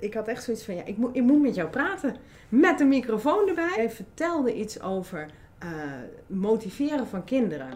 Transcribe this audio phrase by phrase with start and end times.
[0.00, 2.16] ik had echt zoiets van, ja, ik moet, ik moet met jou praten.
[2.48, 3.72] Met een microfoon erbij.
[3.74, 5.26] Hij vertelde iets over
[5.64, 5.70] uh,
[6.26, 7.68] motiveren van kinderen.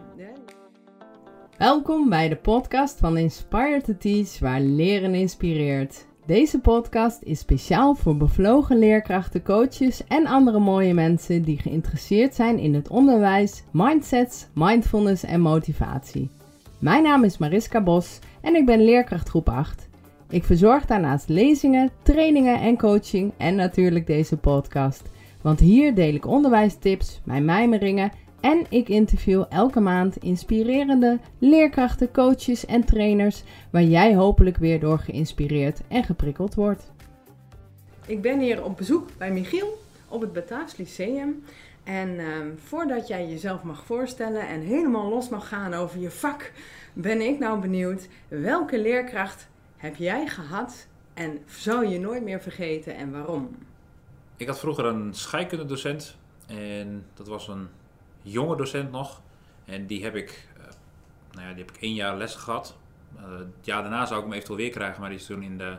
[1.59, 6.07] Welkom bij de podcast van Inspire to Teach, waar leren inspireert.
[6.27, 12.59] Deze podcast is speciaal voor bevlogen leerkrachten, coaches en andere mooie mensen die geïnteresseerd zijn
[12.59, 16.31] in het onderwijs, mindsets, mindfulness en motivatie.
[16.79, 19.89] Mijn naam is Mariska Bos en ik ben leerkracht groep 8.
[20.35, 25.03] Ik verzorg daarnaast lezingen, trainingen en coaching en natuurlijk deze podcast.
[25.43, 32.67] Want hier deel ik onderwijstips, mijn mijmeringen en ik interview elke maand inspirerende leerkrachten, coaches
[32.67, 36.93] en trainers waar jij hopelijk weer door geïnspireerd en geprikkeld wordt.
[38.07, 41.45] Ik ben hier op bezoek bij Michiel op het Bataafs Lyceum.
[41.85, 46.53] En ehm, voordat jij jezelf mag voorstellen en helemaal los mag gaan over je vak,
[46.93, 49.53] ben ik nou benieuwd welke leerkracht
[49.85, 53.57] heb jij gehad en zou je nooit meer vergeten en waarom?
[54.37, 57.69] Ik had vroeger een scheikundedocent en dat was een
[58.23, 59.23] jonge docent nog.
[59.65, 60.63] En die heb ik, uh,
[61.33, 62.77] nou ja, die heb ik één jaar les gehad.
[63.17, 65.59] Uh, het jaar daarna zou ik hem eventueel weer krijgen, maar die is toen in
[65.59, 65.77] de,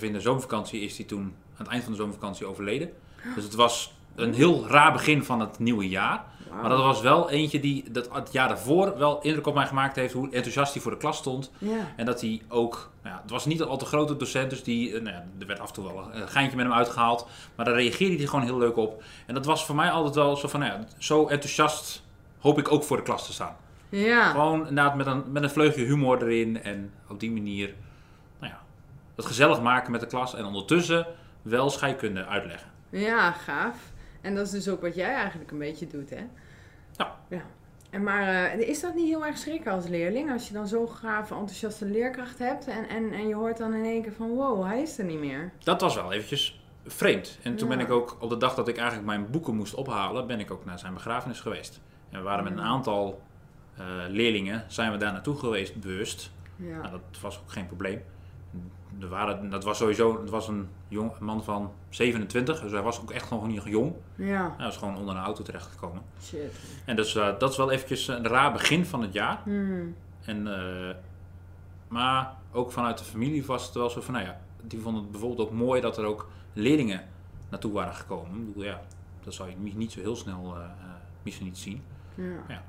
[0.00, 2.92] in de zomervakantie is die toen aan het eind van de zomervakantie overleden.
[3.34, 6.24] Dus het was een heel raar begin van het nieuwe jaar.
[6.60, 9.96] Maar dat was wel eentje die dat, het jaar daarvoor wel indruk op mij gemaakt
[9.96, 11.50] heeft hoe enthousiast hij voor de klas stond.
[11.58, 11.92] Ja.
[11.96, 14.62] En dat hij ook, nou ja, het was niet een al te grote docent, dus
[14.62, 17.26] die, eh, nou ja, er werd af en toe wel een geintje met hem uitgehaald.
[17.54, 19.02] Maar daar reageerde hij gewoon heel leuk op.
[19.26, 22.02] En dat was voor mij altijd wel zo van, nou ja, zo enthousiast
[22.38, 23.56] hoop ik ook voor de klas te staan.
[23.88, 24.30] Ja.
[24.30, 27.74] Gewoon inderdaad met een, met een vleugje humor erin en op die manier,
[28.38, 28.60] nou ja,
[29.16, 31.06] het gezellig maken met de klas en ondertussen
[31.42, 32.70] wel scheikunde uitleggen.
[32.90, 33.76] Ja, gaaf.
[34.20, 36.26] En dat is dus ook wat jij eigenlijk een beetje doet, hè?
[36.96, 37.16] Ja.
[37.28, 37.42] ja.
[37.90, 40.32] En maar uh, is dat niet heel erg schrikken als leerling?
[40.32, 43.84] Als je dan zo'n gave, enthousiaste leerkracht hebt en, en, en je hoort dan in
[43.84, 45.52] één keer van wow, hij is er niet meer.
[45.58, 47.38] Dat was wel eventjes vreemd.
[47.42, 50.26] En toen ben ik ook op de dag dat ik eigenlijk mijn boeken moest ophalen,
[50.26, 51.80] ben ik ook naar zijn begrafenis geweest.
[52.10, 53.22] En we waren met een aantal
[53.78, 56.30] uh, leerlingen, zijn we daar naartoe geweest bewust.
[56.56, 56.76] Ja.
[56.76, 58.02] Nou, dat was ook geen probleem
[59.00, 63.00] er waren, dat was sowieso het was een, jong, man van 27, dus hij was
[63.00, 63.92] ook echt gewoon niet jong.
[64.14, 64.54] Ja.
[64.56, 66.02] Hij was gewoon onder een auto terechtgekomen.
[66.22, 66.52] Shit.
[66.84, 69.40] En dus, uh, dat is wel eventjes een raar begin van het jaar.
[69.44, 69.94] Hmm.
[70.24, 70.94] En, uh,
[71.88, 75.10] maar ook vanuit de familie was het wel zo van, nou ja, die vonden het
[75.10, 77.02] bijvoorbeeld ook mooi dat er ook leerlingen
[77.48, 78.40] naartoe waren gekomen.
[78.40, 78.80] Ik bedoel, ja,
[79.24, 80.64] dat zou je niet zo heel snel uh,
[81.22, 81.82] misschien niet zien.
[82.14, 82.24] Ja.
[82.48, 82.62] ja.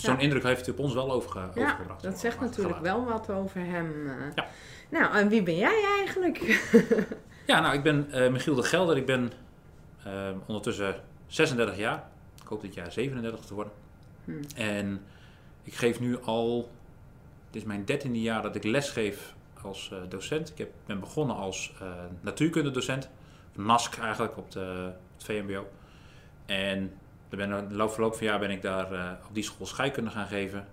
[0.00, 2.02] Zo'n indruk heeft hij op ons wel overge ja, overgebracht.
[2.02, 4.10] Dat zegt natuurlijk wel wat over hem.
[4.34, 4.46] Ja.
[4.88, 6.38] Nou, en wie ben jij eigenlijk?
[7.46, 8.96] ja, nou, ik ben uh, Michiel de Gelder.
[8.96, 9.32] Ik ben
[10.06, 10.94] uh, ondertussen
[11.26, 12.08] 36 jaar.
[12.42, 13.72] Ik hoop dit jaar 37 te worden.
[14.24, 14.40] Hmm.
[14.56, 15.02] En
[15.62, 16.70] ik geef nu al,
[17.46, 20.50] het is mijn dertiende jaar dat ik lesgeef als uh, docent.
[20.50, 21.72] Ik heb, ben begonnen als
[22.20, 23.08] natuurkundedocent.
[23.52, 25.66] NASC eigenlijk op de, het VMBO.
[26.46, 26.92] En
[27.30, 30.66] de loop verloop van jaar ben ik daar op die school scheikunde gaan geven.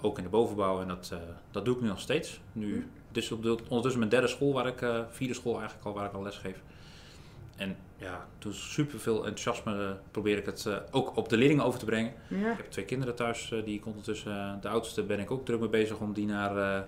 [0.00, 0.80] Ook in de bovenbouw.
[0.80, 1.14] En dat,
[1.50, 2.40] dat doe ik nu nog steeds.
[2.52, 5.92] Nu hmm dus op ondertussen mijn derde school, waar ik, uh, vierde school eigenlijk al,
[5.94, 6.62] waar ik al les geef.
[7.56, 11.84] En ja, dus super veel enthousiasme probeer ik het ook op de leerlingen over te
[11.84, 12.12] brengen.
[12.28, 15.68] Ik heb twee kinderen thuis die ik ondertussen, de oudste ben ik ook druk mee
[15.68, 16.86] bezig om die naar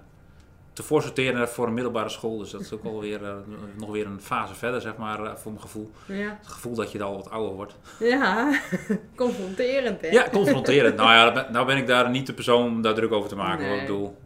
[0.76, 2.38] te voorsorteren voor een middelbare school.
[2.38, 3.34] Dus dat is ook alweer uh,
[3.76, 5.91] nog weer een fase verder, zeg maar, voor mijn gevoel.
[6.06, 6.38] Ja.
[6.38, 7.76] Het gevoel dat je al wat ouder wordt.
[7.98, 8.60] Ja,
[9.14, 10.09] confronterend hè?
[10.09, 10.97] Ja, confronterend.
[10.97, 13.66] nou ja, nou ben ik daar niet de persoon om daar druk over te maken.
[13.66, 13.75] Nee.
[13.75, 14.16] ik bedoel,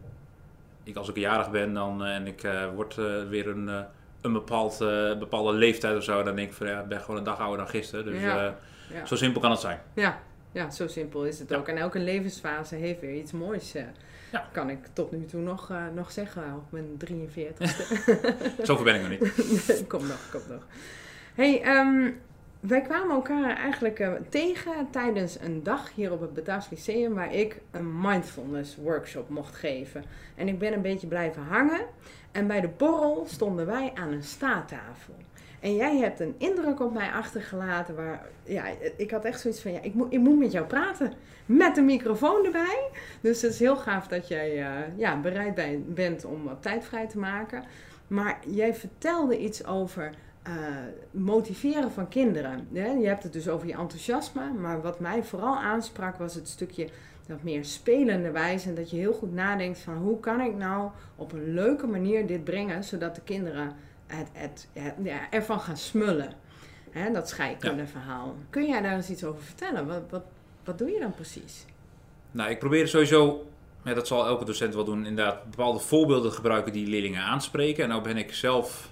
[0.83, 2.95] ik als ik jarig ben dan, eh, en ik word
[3.29, 3.67] weer een,
[4.21, 4.77] een bepaald,
[5.19, 7.57] bepaalde leeftijd of zo, dan denk ik van ja, ik ben gewoon een dag ouder
[7.57, 8.05] dan gisteren.
[8.05, 8.55] Dus ja.
[9.05, 9.79] zo simpel kan het zijn.
[9.93, 10.19] Ja,
[10.51, 11.67] ja zo simpel is het ook.
[11.67, 13.73] En elke levensfase heeft weer iets moois.
[14.31, 14.49] Ja.
[14.51, 18.01] Kan ik tot nu toe nog, nog zeggen op mijn 43ste.
[18.67, 19.83] Zoveel ben ik nog niet.
[19.87, 20.67] kom nog, kom nog.
[21.35, 22.19] Hey, um,
[22.59, 27.33] wij kwamen elkaar eigenlijk uh, tegen tijdens een dag hier op het Bataafs Lyceum waar
[27.33, 30.03] ik een mindfulness workshop mocht geven.
[30.35, 31.81] En ik ben een beetje blijven hangen
[32.31, 35.15] en bij de borrel stonden wij aan een staattafel.
[35.61, 38.63] En jij hebt een indruk op mij achtergelaten waar, ja,
[38.97, 41.13] ik had echt zoiets van, ja, ik moet, ik moet met jou praten.
[41.45, 42.89] Met een microfoon erbij.
[43.21, 45.55] Dus het is heel gaaf dat jij uh, ja, bereid
[45.95, 47.63] bent om wat tijd vrij te maken.
[48.07, 50.11] Maar jij vertelde iets over
[50.47, 50.53] uh,
[51.11, 52.67] motiveren van kinderen.
[52.71, 56.89] Je hebt het dus over je enthousiasme, maar wat mij vooral aansprak was het stukje
[57.27, 60.89] dat meer spelende wijze en dat je heel goed nadenkt van hoe kan ik nou
[61.15, 63.71] op een leuke manier dit brengen, zodat de kinderen
[64.15, 64.67] het, het,
[65.03, 66.33] ja, ervan gaan smullen.
[66.91, 68.35] Hè, dat scheikunde verhaal.
[68.49, 69.87] Kun jij daar eens iets over vertellen?
[69.87, 70.23] Wat, wat,
[70.63, 71.65] wat doe je dan precies?
[72.31, 73.47] Nou, ik probeer sowieso,
[73.83, 77.83] ja, dat zal elke docent wel doen, inderdaad bepaalde voorbeelden gebruiken die leerlingen aanspreken.
[77.83, 78.91] En nou ben ik zelf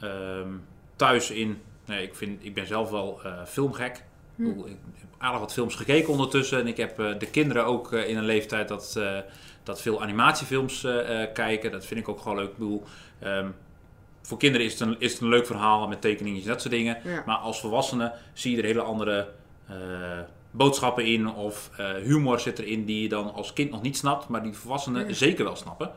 [0.00, 0.48] ehm,
[0.96, 1.60] thuis in...
[1.84, 4.04] Nee, ik, vind, ik ben zelf wel eh, filmgek.
[4.34, 4.46] Hm.
[4.46, 6.60] Ik, heb aardig wat films gekeken ondertussen.
[6.60, 9.00] En ik heb eh, de kinderen ook eh, in een leeftijd dat,
[9.62, 10.86] dat veel animatiefilms
[11.32, 11.70] kijken.
[11.70, 12.48] Dat vind ik ook gewoon leuk.
[12.48, 12.82] Ik bedoel,
[13.18, 13.48] ehm,
[14.22, 16.74] voor kinderen is het, een, is het een leuk verhaal met tekeningetjes en dat soort
[16.74, 16.98] dingen.
[17.04, 17.22] Ja.
[17.26, 19.28] Maar als volwassene zie je er hele andere
[19.66, 19.76] eh,
[20.50, 21.28] boodschappen in.
[21.34, 24.28] Of eh, humor zit erin die je dan als kind nog niet snapt.
[24.28, 25.12] Maar die volwassenen Ja.
[25.14, 25.92] zeker wel snappen.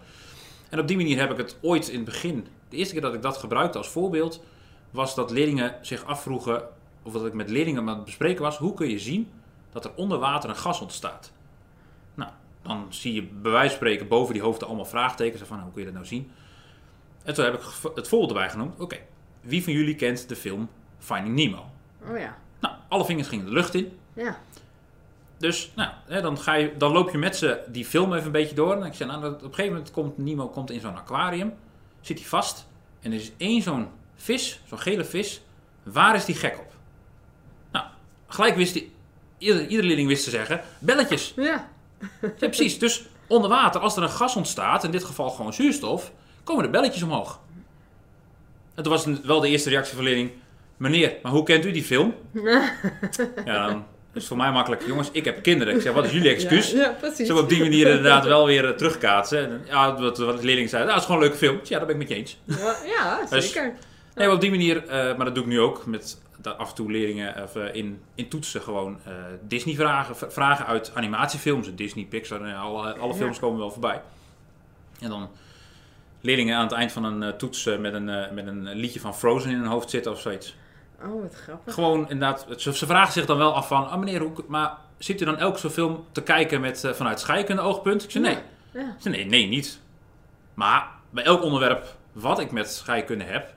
[0.69, 2.47] En op die manier heb ik het ooit in het begin...
[2.69, 4.43] De eerste keer dat ik dat gebruikte als voorbeeld...
[4.91, 6.63] was dat leerlingen zich afvroegen...
[7.03, 8.57] of dat ik met leerlingen aan het bespreken was...
[8.57, 9.31] hoe kun je zien
[9.71, 11.31] dat er onder water een gas ontstaat?
[12.13, 12.31] Nou,
[12.61, 15.41] dan zie je bij wijze van spreken boven die hoofden allemaal vraagtekens.
[15.41, 16.31] Van, hoe kun je dat nou zien?
[17.23, 17.61] En toen heb ik
[17.95, 18.79] het voorbeeld erbij genoemd.
[18.79, 18.97] Oké,
[19.41, 20.69] wie van jullie kent de film
[20.99, 21.65] Finding Nemo?
[22.09, 22.37] Oh ja.
[22.59, 23.97] Nou, alle vingers gingen de lucht in.
[24.13, 24.39] Ja.
[25.37, 28.31] Dus nou, hè, dan, ga je, dan loop je met ze die film even een
[28.31, 28.75] beetje door.
[28.75, 31.53] En ik zeg, nou, op een gegeven moment komt Nemo komt in zo'n aquarium.
[32.01, 32.67] Zit hij vast.
[33.01, 35.41] En er is één zo'n vis, zo'n gele vis.
[35.83, 36.73] Waar is die gek op?
[37.71, 37.85] Nou,
[38.27, 38.89] gelijk wist hij,
[39.37, 41.33] ieder, iedere leerling wist te zeggen, belletjes.
[41.35, 41.69] Ja.
[42.21, 42.79] Ja, precies.
[42.79, 46.11] Dus onder water, als er een gas ontstaat, in dit geval gewoon zuurstof,
[46.51, 47.39] komen de belletjes omhoog.
[48.75, 50.31] En toen was het wel de eerste reactie van leerling,
[50.77, 52.13] meneer, maar hoe kent u die film?
[53.45, 53.77] Ja, dan
[54.13, 54.85] is het voor mij makkelijk.
[54.87, 55.75] Jongens, ik heb kinderen.
[55.75, 56.71] Ik zeg, wat is jullie excuus?
[56.71, 57.17] Ja, ja, precies.
[57.17, 59.49] Zullen we op die manier inderdaad wel weer eh, terugkaatsen?
[59.51, 61.59] En, Ja, wat, wat de leerling zei, nou, het is gewoon een leuke film.
[61.63, 62.37] Ja, dat ben ik met je eens.
[62.45, 63.73] Ja, ja, Dus- zeker.
[64.15, 66.69] Nee, maar op die manier, eh, maar dat doe ik nu ook met dat af
[66.69, 68.97] en toe leerlingen of, eh, in, in toetsen gewoon
[69.47, 71.75] Disney vragen, vragen uit animatiefilms.
[71.75, 73.17] Disney, Pixar, eh, alle, alle Ja.
[73.17, 74.01] films komen wel voorbij.
[74.99, 75.29] En dan
[76.21, 78.99] leerlingen aan het eind van een eh, toets eh, met, een, eh, met een liedje
[78.99, 80.55] van Frozen in hun hoofd zitten of zoiets.
[81.03, 81.73] Oh, wat grappig.
[81.73, 85.21] Gewoon inderdaad, ze, ze vragen zich dan wel af van, ah meneer, hoe, maar zit
[85.21, 88.03] u dan elke zo'n film te kijken met, vanuit scheikunde oogpunt?
[88.03, 88.37] Ik zeg nee.
[88.73, 88.95] Ja.
[89.03, 89.81] Ik nee, nee, niet.
[90.53, 93.53] Maar bij elk onderwerp wat ik met scheikunde heb,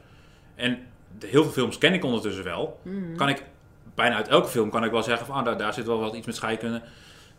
[0.55, 0.79] en
[1.19, 3.17] de, heel veel films ken ik ondertussen wel, Mhm.
[3.17, 3.43] kan ik
[3.95, 6.15] bijna uit elke film kan ik wel zeggen van, ah, daar, daar zit wel wat
[6.15, 6.83] iets met scheikunde,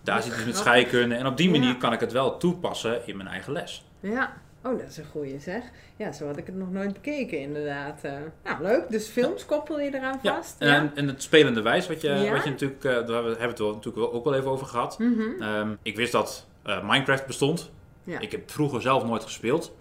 [0.01, 1.15] daar Wat zit iets met scheikunde.
[1.15, 1.73] En op die manier Ja.
[1.75, 3.85] kan ik het wel toepassen in mijn eigen les.
[3.99, 4.33] Ja.
[4.65, 5.63] Oh, dat is een goeie zeg.
[5.95, 8.03] Ja, zo had ik het nog nooit bekeken inderdaad.
[8.03, 8.13] eh.
[8.43, 8.89] nou, leuk.
[8.89, 10.61] Dus films koppel je eraan Ja, vast?
[10.61, 12.31] en, en het spelende wijs, wat je, Ja.
[12.31, 14.99] wat je natuurlijk, eh, daar hebben we het wel, natuurlijk ook wel even over gehad.
[14.99, 15.41] Mhm.
[15.41, 17.71] Ehm, ik wist dat eh, Minecraft bestond.
[18.03, 18.19] Ja.
[18.19, 19.75] Ik heb vroeger zelf nooit gespeeld.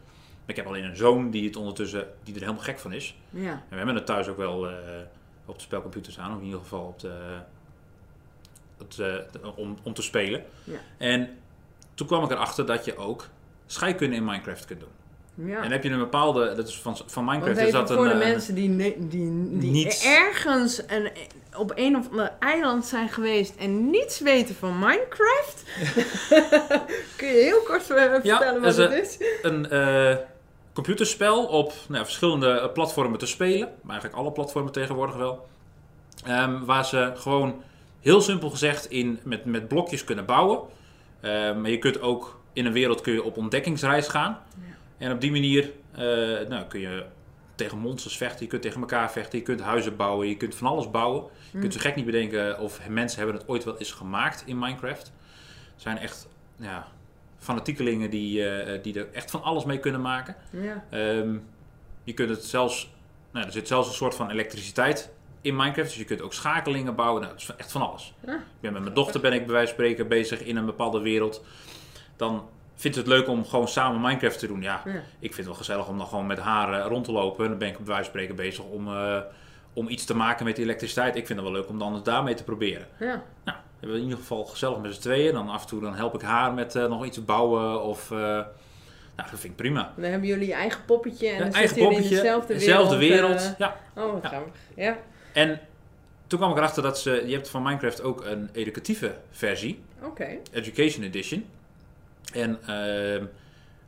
[0.46, 3.19] Ik heb alleen een zoon die het ondertussen, die er helemaal gek van is.
[3.31, 3.50] Ja.
[3.50, 4.69] En we hebben het thuis ook wel
[5.46, 7.38] op de spelcomputer staan, of in ieder geval op de-
[9.56, 10.44] om, om te spelen.
[10.64, 10.78] Ja.
[10.98, 11.28] En
[11.94, 13.28] toen kwam ik erachter dat je ook
[13.74, 15.46] scheikunde in Minecraft kunt doen.
[15.46, 15.56] ja.
[15.56, 18.06] En dan heb je een bepaalde, dat is van, van Minecraft Want is dat voor
[18.06, 18.18] een...
[18.18, 20.04] de eh, mensen die, die, die Niets.
[20.04, 21.10] ergens een,
[21.56, 25.64] op een of ander eiland zijn geweest en niets weten van Minecraft.
[27.16, 29.18] Kun je heel kort eh, vertellen wat het is?
[29.42, 30.16] een eh,
[30.72, 33.68] computerspel op nou, verschillende eh, platformen te spelen.
[33.82, 35.46] Maar eigenlijk alle platformen tegenwoordig wel.
[36.24, 37.62] Ehm, waar ze gewoon
[38.00, 40.60] heel simpel gezegd in, met, met blokjes kunnen bouwen.
[41.20, 44.38] Ehm, maar je kunt ook in een wereld kun je op ontdekkingsreis gaan.
[44.56, 45.06] Ja.
[45.06, 47.04] En op die manier eh, nou, kun je
[47.54, 50.66] tegen monsters vechten, je kunt tegen elkaar vechten, je kunt huizen bouwen, je kunt van
[50.66, 51.24] alles bouwen.
[51.50, 54.58] Je kunt zo gek niet bedenken of mensen hebben het ooit wel eens gemaakt in
[54.58, 55.06] Minecraft.
[55.74, 56.86] Er zijn echt ja,
[57.38, 60.36] fanatiekelingen die, eh, die er echt van alles mee kunnen maken.
[60.50, 60.84] Ja.
[60.90, 61.36] Ehm,
[62.04, 62.92] je kunt het zelfs,
[63.30, 66.94] nou, er zit zelfs een soort van elektriciteit in Minecraft, dus je kunt ook schakelingen
[66.94, 67.22] bouwen.
[67.22, 68.14] Nou, dat is echt van alles.
[68.26, 68.34] Ja.
[68.34, 71.00] Ik ben met mijn dochter ben ik bij wijze van spreken bezig in een bepaalde
[71.00, 71.44] wereld.
[72.24, 74.62] Dan vindt het leuk om gewoon samen Minecraft te doen.
[74.62, 74.90] Ja, Ja.
[75.19, 77.44] ik vind het wel gezellig om dan gewoon met haar eh, rond te lopen.
[77.44, 79.19] En dan ben ik bij wijze van spreken bezig om, eh,
[79.72, 81.16] om iets te maken met elektriciteit.
[81.16, 82.86] Ik vind het wel leuk om dan het daarmee te proberen.
[82.98, 83.22] Ja.
[83.44, 85.32] Nou, hebben we in ieder geval gezellig met z'n tweeën.
[85.32, 87.82] Dan af en toe dan help ik haar met eh, nog iets bouwen.
[87.82, 89.93] Of, nou, dat vind ik prima.
[89.96, 92.66] Dan hebben jullie je eigen poppetje en Een dan eigen zitten poppetje, in dezelfde wereld.
[92.90, 93.54] dezelfde wereld.
[93.58, 93.76] ja.
[93.96, 94.52] oh, wat grappig.
[94.76, 94.96] Ja,
[95.32, 95.60] En
[96.26, 99.82] toen kwam ik erachter dat ze, je hebt van Minecraft ook een educatieve versie.
[100.02, 100.26] oké.
[100.52, 101.44] Education Edition.
[102.32, 103.26] En ehm,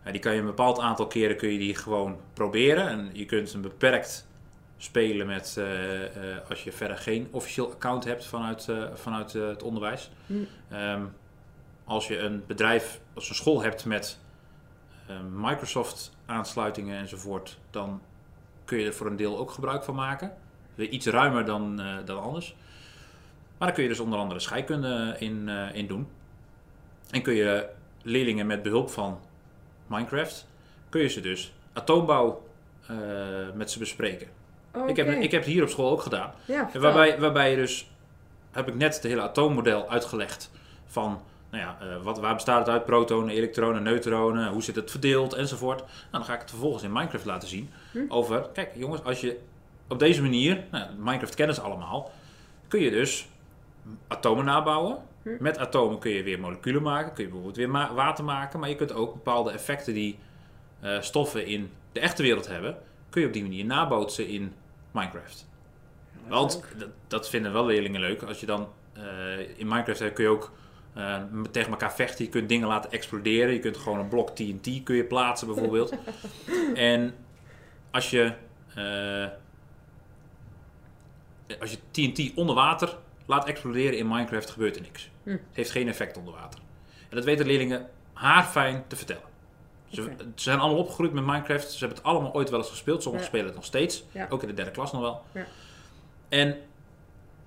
[0.04, 2.88] ja, die kan je een bepaald aantal keren kun je die gewoon proberen.
[2.88, 4.26] En je kunt een beperkt
[4.76, 9.62] spelen met eh, eh, als je verder geen officieel account hebt vanuit, eh, vanuit het
[9.62, 10.10] onderwijs.
[10.26, 10.34] Hm.
[10.68, 11.04] Ehm,
[11.84, 14.18] als je een bedrijf, als een school hebt met
[15.32, 18.02] Microsoft aansluitingen enzovoort, dan
[18.64, 20.32] kun je er voor een deel ook gebruik van maken.
[20.74, 22.56] Weer iets ruimer dan, dan anders.
[23.58, 26.08] Maar dan kun je dus onder andere scheikunde in, in doen.
[27.10, 27.68] En kun je
[28.06, 29.20] leerlingen met behulp van
[29.86, 30.46] Minecraft,
[30.88, 32.42] kun je ze dus atoombouw
[32.86, 32.96] eh,
[33.54, 34.28] met ze bespreken.
[34.86, 36.32] Ik, heb, ik heb het hier op school ook gedaan.
[36.44, 37.90] Ja, waarbij, waarbij je dus,
[38.50, 40.50] heb ik net het hele atoommodel uitgelegd
[40.86, 41.20] van,
[41.50, 42.84] nou nou ja, eh, wat, waar bestaat het uit?
[42.84, 45.78] Protonen, elektronen, neutronen, hoe zit het verdeeld enzovoort.
[45.78, 47.98] Nou, dan ga ik het vervolgens in Minecraft laten zien Hm.
[48.08, 49.38] over, kijk jongens, als je
[49.88, 52.10] op deze manier, nou, Minecraft kennen ze allemaal,
[52.68, 53.28] kun je dus
[54.08, 54.98] atomen nabouwen.
[55.26, 55.36] Hm.
[55.38, 58.68] Met atomen kun je weer moleculen maken, kun je bijvoorbeeld weer ma- water maken, maar
[58.68, 60.18] je kunt ook bepaalde effecten die
[60.80, 62.78] eh, stoffen in de echte wereld hebben,
[63.10, 64.52] kun je op die manier nabootsen in
[64.90, 65.48] Minecraft.
[66.28, 66.62] Want
[67.08, 68.22] dat, vinden wel leerlingen leuk.
[68.22, 70.52] Als je dan eh, in Minecraft eh, kun je ook
[71.50, 72.24] tegen elkaar vechten.
[72.24, 73.52] Je kunt dingen laten exploderen.
[73.52, 75.94] Je kunt gewoon een blok TNT kun je plaatsen bijvoorbeeld.
[76.74, 77.14] en
[77.90, 78.32] als je,
[81.60, 85.10] als je TNT onder water laat exploderen in Minecraft, gebeurt er niks.
[85.22, 85.30] Hm.
[85.30, 86.60] Het heeft geen effect onder water.
[87.08, 89.34] En dat weten leerlingen haarfijn te vertellen.
[89.88, 91.70] Ze, zijn allemaal opgegroeid met Minecraft.
[91.70, 93.02] Ze hebben het allemaal ooit wel eens gespeeld.
[93.02, 93.32] Sommigen Ja.
[93.32, 94.04] spelen het nog steeds.
[94.12, 94.26] Ja.
[94.30, 95.22] Ook in de derde klas nog wel.
[95.32, 95.46] Ja.
[96.28, 96.56] En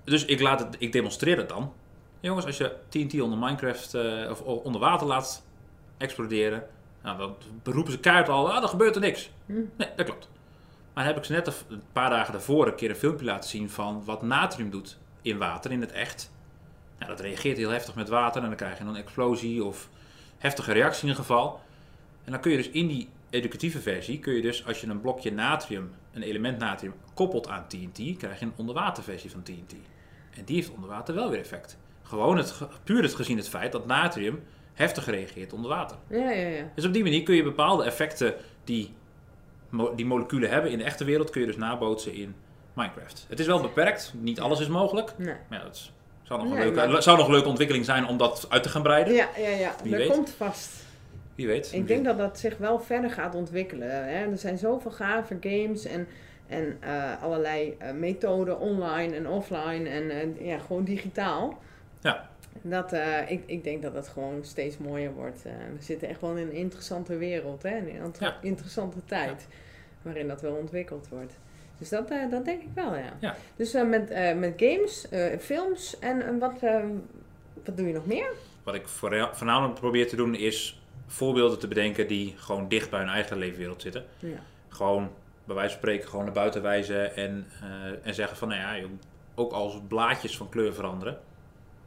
[0.04, 1.72] dus ik, laat het, ik demonstreer het dan.
[2.20, 5.44] Jongens, als je TNT onder Minecraft eh, of onder water laat
[5.96, 6.66] exploderen,
[7.02, 9.30] nou, dan beroepen ze keihard al, ah, dan gebeurt er niks.
[9.46, 9.52] Hm.
[9.52, 10.28] Nee, dat klopt.
[10.94, 13.50] Maar dan heb ik ze net een paar dagen daarvoor een keer een filmpje laten
[13.50, 16.30] zien van wat natrium doet in water, in het echt.
[16.98, 19.88] Nou, dat reageert heel heftig met water en dan krijg je een explosie of
[20.38, 21.60] heftige reactie in ieder geval.
[22.24, 25.00] En dan kun je dus in die educatieve versie, kun je dus als je een
[25.00, 29.74] blokje natrium, een element natrium, koppelt aan TNT, krijg je een onderwaterversie van TNT.
[30.36, 31.78] En die heeft onder water wel weer effect.
[32.02, 34.42] Gewoon het, puur het gezien het feit dat natrium
[34.74, 35.96] heftiger reageert onder water.
[36.08, 36.70] Ja, ja, ja.
[36.74, 38.34] Dus op die manier kun je bepaalde effecten
[38.64, 38.94] die,
[39.96, 42.34] die moleculen hebben in de echte wereld, kun je dus nabootsen in
[42.80, 43.26] Minecraft.
[43.28, 45.12] Het is wel beperkt, niet alles is mogelijk.
[45.16, 45.34] Nee.
[45.48, 45.90] Maar ja, dat
[46.22, 48.62] zou nog, een Nee, leuke, maar- zou nog een leuke ontwikkeling zijn om dat uit
[48.62, 49.14] te gaan breiden.
[49.14, 49.74] Ja, ja, ja.
[49.82, 50.10] Wie dat weet.
[50.10, 50.70] komt vast.
[51.34, 51.72] Wie weet.
[51.72, 53.90] Ik denk dat dat zich wel verder gaat ontwikkelen.
[53.90, 54.30] Hè?
[54.30, 56.06] Er zijn zoveel gave games en,
[56.46, 61.58] en eh, allerlei eh, methoden online en offline en eh, ja, gewoon digitaal.
[62.00, 62.28] Ja.
[62.62, 62.92] Dat,
[63.28, 65.42] ik, ik denk dat het gewoon steeds mooier wordt.
[65.42, 67.76] We zitten echt wel in een interessante wereld, hè?
[67.76, 68.36] een inter- Ja.
[68.42, 69.46] interessante tijd
[70.02, 71.32] waarin dat wel ontwikkeld wordt.
[71.80, 73.12] Dus dat, eh, dat denk ik wel, ja.
[73.20, 73.36] Ja.
[73.56, 76.52] Dus eh, met, eh, met games, eh, films en wat,
[77.64, 78.32] wat doe je nog meer?
[78.62, 83.00] Wat ik voor- voornamelijk probeer te doen is voorbeelden te bedenken die gewoon dicht bij
[83.00, 84.04] hun eigen leefwereld zitten.
[84.18, 84.38] Ja.
[84.68, 85.10] Gewoon
[85.44, 88.86] bij wijze van spreken gewoon naar buiten wijzen en, eh, en zeggen van nou ja,
[89.34, 91.18] ook als blaadjes van kleur veranderen,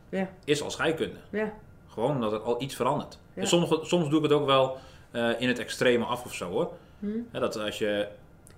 [0.10, 0.30] Ja.
[0.46, 1.16] is al scheikunde.
[1.30, 1.54] Ja.
[1.88, 3.20] Gewoon omdat er al iets verandert.
[3.34, 3.42] Ja.
[3.42, 4.78] En soms, soms doe ik het ook wel
[5.12, 6.72] eh, in het extreme af of zo hoor.
[7.00, 7.08] Hm?
[7.32, 8.08] Hè, dat als je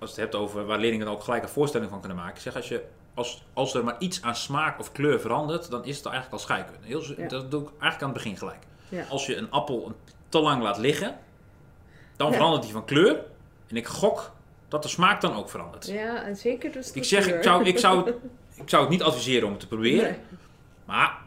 [0.06, 2.36] als je het hebt over waar leerlingen ook gelijk een voorstelling van kunnen maken.
[2.36, 2.84] Ik zeg als, je,
[3.14, 6.40] als, als er maar iets aan smaak of kleur verandert, dan is het eigenlijk al
[6.40, 6.88] scheikunde.
[6.88, 7.28] Heel, Ja.
[7.28, 8.64] Dat doe ik eigenlijk aan het begin gelijk.
[8.90, 9.06] Ja.
[9.10, 9.96] Als je een appel
[10.30, 11.18] te lang laat liggen,
[12.16, 12.34] dan Ja.
[12.36, 13.24] verandert die van kleur.
[13.68, 14.32] En ik gok
[14.68, 15.88] dat de smaak dan ook verandert.
[15.88, 18.10] Ja, en zeker de Ik zeg, ik zou, ik, zou,
[18.56, 20.04] ik zou het niet adviseren om het te proberen.
[20.10, 20.20] Nee.
[20.86, 21.18] Maar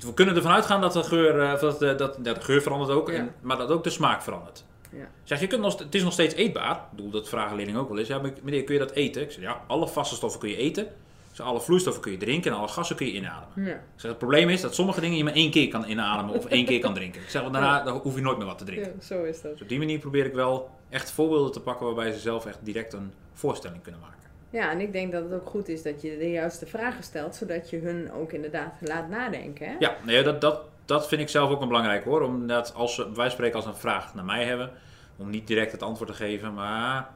[0.00, 3.08] we kunnen ervan uitgaan dat de geur, eh, dat, de, dat, de geur verandert ook,
[3.10, 4.64] en, maar dat ook de smaak verandert.
[4.92, 5.08] Ja.
[5.24, 6.74] Zeg, je kunt nog, het is nog steeds eetbaar.
[6.74, 8.08] Ik bedoel, dat vragen leerlingen ook wel eens.
[8.08, 9.22] Ja, meneer, kun je dat eten?
[9.22, 10.86] Ik zeg, ja, alle vaste stoffen kun je eten.
[11.32, 13.64] Zeg, alle vloeistoffen kun je drinken en alle gassen kun je inademen.
[13.64, 13.74] Ja.
[13.74, 16.46] Ik zeg, het probleem is dat sommige dingen je maar één keer kan inademen of
[16.46, 17.20] één keer kan drinken.
[17.20, 18.92] Ik zeg, want daarna dan hoef je nooit meer wat te drinken.
[18.98, 19.52] ja, zo is dat.
[19.52, 22.58] Dus op die manier probeer ik wel echt voorbeelden te pakken waarbij ze zelf echt
[22.62, 24.16] direct een voorstelling kunnen maken.
[24.50, 27.34] Ja, en ik denk dat het ook goed is dat je de juiste vragen stelt,
[27.34, 29.66] zodat je hun ook inderdaad laat nadenken.
[29.66, 29.74] Hè?
[29.78, 32.20] Ja, nee, dat, dat, dat vind ik zelf ook een belangrijk hoor.
[32.22, 34.70] Omdat als ze, wij spreken als een vraag naar mij hebben,
[35.16, 37.08] om niet direct het antwoord te geven, maar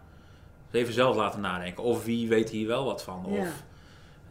[0.71, 1.83] even zelf laten nadenken.
[1.85, 3.25] Of wie weet hier wel wat van.
[3.25, 3.51] Of, Ja.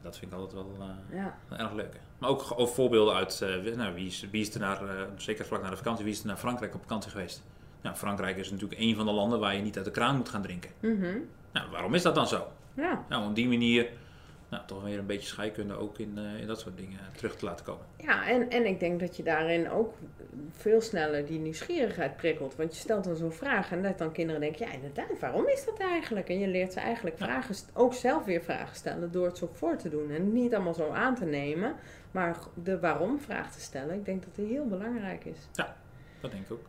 [0.01, 1.37] Dat vind ik altijd wel eh, Ja.
[1.57, 1.99] erg leuk.
[2.17, 5.45] Maar ook, ook voorbeelden uit, eh, nou, wie, is, wie is er naar, eh, zeker
[5.45, 7.43] vlak na de vakantie, wie is er naar Frankrijk op vakantie geweest?
[7.81, 10.29] Nou, Frankrijk is natuurlijk een van de landen waar je niet uit de kraan moet
[10.29, 10.69] gaan drinken.
[10.79, 11.17] Mhm.
[11.51, 12.47] Nou, waarom is dat dan zo?
[12.73, 13.05] ja.
[13.09, 13.87] Nou, op die manier
[14.49, 17.45] nou, toch weer een beetje scheikunde ook in, eh, in dat soort dingen terug te
[17.45, 17.85] laten komen.
[17.97, 19.93] Ja, en, en ik denk dat je daarin ook
[20.51, 22.55] veel sneller die nieuwsgierigheid prikkelt.
[22.55, 25.65] Want je stelt dan zo'n vraag en dat dan kinderen denken, ja inderdaad, waarom is
[25.65, 26.29] dat eigenlijk?
[26.29, 27.25] En je leert ze eigenlijk Ja.
[27.25, 30.11] vragen, ook zelf weer vragen stellen door het zo voor te doen.
[30.11, 31.75] En niet allemaal zo aan te nemen,
[32.11, 33.95] maar de waarom vraag te stellen.
[33.95, 35.39] Ik denk dat die heel belangrijk is.
[36.21, 36.65] Dat denk ik ook.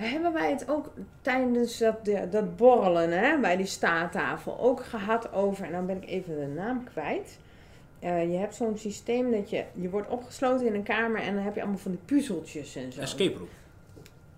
[0.00, 0.90] Hebben wij het ook
[1.22, 1.94] tijdens dat,
[2.30, 6.46] dat borrelen hè, bij die staattafel ook gehad over, en dan ben ik even de
[6.46, 7.38] naam kwijt.
[8.00, 11.44] Eh, je hebt zo'n systeem dat je, je wordt opgesloten in een kamer en dan
[11.44, 13.00] heb je allemaal van die puzzeltjes en zo.
[13.00, 13.48] Escape room.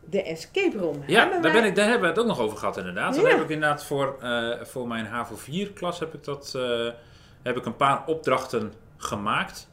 [0.04, 1.02] De escape room.
[1.06, 3.14] Ja, Hebben daar, wij- ben ik, daar hebben we het ook nog over gehad inderdaad.
[3.14, 3.30] Dan Ja.
[3.30, 6.88] heb ik inderdaad voor, eh, voor mijn HAVO 4 klas heb ik, dat, eh,
[7.42, 9.68] heb ik een paar opdrachten gemaakt.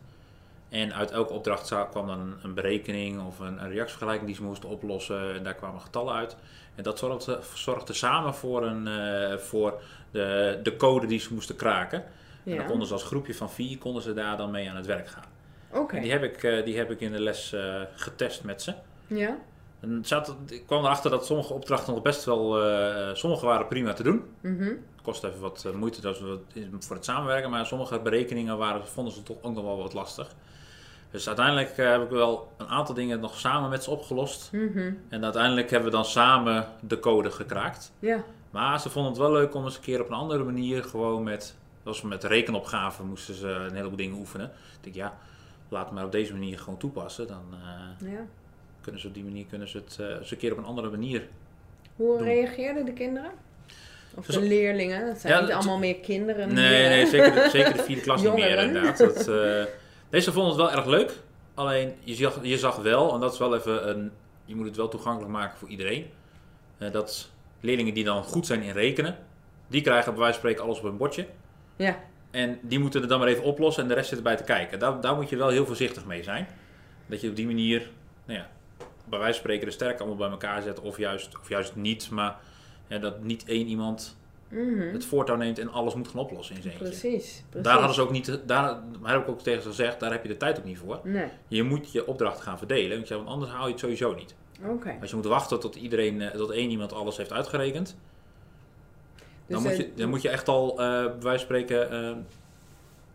[0.69, 4.69] En uit elke opdracht kwam dan een berekening of een, een reactievergelijking die ze moesten
[4.69, 5.33] oplossen.
[5.33, 6.35] En daar kwamen getallen uit.
[6.77, 9.81] En dat zorgde, zorgde samen voor, een, eh, voor
[10.11, 12.03] de, de code die ze moesten kraken.
[12.45, 14.85] En dan konden ze als groepje van vier konden ze daar dan mee aan het
[14.85, 15.23] werk gaan.
[15.71, 15.95] Oké.
[15.95, 18.73] En die heb, ik, eh, die heb ik in de les eh, getest met ze.
[19.07, 19.37] Ja?
[19.79, 22.59] En zat, ik kwam erachter dat sommige opdrachten nog best wel...
[23.15, 24.23] sommige waren prima te doen.
[24.41, 24.63] Mhm.
[24.63, 26.39] Het kost even wat moeite dat we,
[26.79, 27.49] voor het samenwerken.
[27.49, 30.35] Maar sommige berekeningen waren, vonden ze toch ook nog wel wat lastig.
[31.11, 34.49] Dus uiteindelijk eh, heb ik wel een aantal dingen nog samen met ze opgelost.
[34.51, 34.91] Mhm.
[35.09, 37.91] En uiteindelijk hebben we dan samen de code gekraakt.
[37.99, 38.23] Ja.
[38.51, 41.23] Maar ze vonden het wel leuk om eens een keer op een andere manier gewoon
[41.23, 41.55] met...
[41.83, 44.45] Zoals met rekenopgaven moesten ze een heleboel dingen oefenen.
[44.45, 45.17] Ik denk, ja,
[45.69, 47.27] laat het maar op deze manier gewoon toepassen.
[47.27, 48.25] Dan eh, ja.
[48.81, 50.89] kunnen ze op die manier kunnen ze het eh, eens een keer op een andere
[50.89, 51.27] manier.
[51.95, 52.27] Hoe Doen.
[52.27, 53.31] reageerden de kinderen?
[54.15, 55.07] Of Dus- de leerlingen?
[55.07, 56.53] Het zijn Ja, niet allemaal meer kinderen.
[56.53, 58.97] Nee, nee, zeker de, zeker de vierde klas niet meer inderdaad.
[58.97, 59.27] Dat,
[60.09, 61.19] deze vonden het wel erg leuk.
[61.53, 64.11] Alleen, je zag, je zag wel, en dat is wel even een...
[64.45, 66.05] Je moet het wel toegankelijk maken voor iedereen.
[66.77, 69.17] eh, dat leerlingen die dan goed zijn in rekenen...
[69.67, 71.27] Die krijgen bij wijze van spreken alles op hun bordje.
[71.75, 71.99] Ja.
[72.31, 74.79] En die moeten het dan maar even oplossen en de rest zit erbij te kijken.
[74.79, 76.47] Daar, daar moet je wel heel voorzichtig mee zijn.
[77.05, 77.89] Dat je op die manier,
[78.25, 78.49] nou ja,
[79.05, 80.79] bij wijze van spreken de sterk allemaal bij elkaar zet.
[80.79, 82.35] Of juist, of juist niet, maar
[82.87, 84.16] ja, dat niet één iemand
[84.49, 84.93] Mhm.
[84.93, 86.89] het voortouw neemt en alles moet gaan oplossen in zijn eentje.
[86.89, 87.43] Precies.
[87.49, 87.67] precies.
[87.67, 90.23] Daar hadden ze ook niet, daar, daar heb ik ook tegen ze gezegd, daar heb
[90.23, 90.99] je de tijd ook niet voor.
[91.03, 91.27] Nee.
[91.47, 94.35] Je moet je opdracht gaan verdelen, want, anders haal je het sowieso niet.
[94.65, 94.97] Oké.
[95.01, 97.97] Als je moet wachten tot iedereen, eh, tot één iemand alles heeft uitgerekend,
[99.47, 101.91] dan, Dus, moet, eh, je, dan moet je echt al, eh bij wijze van spreken,
[101.91, 102.15] eh,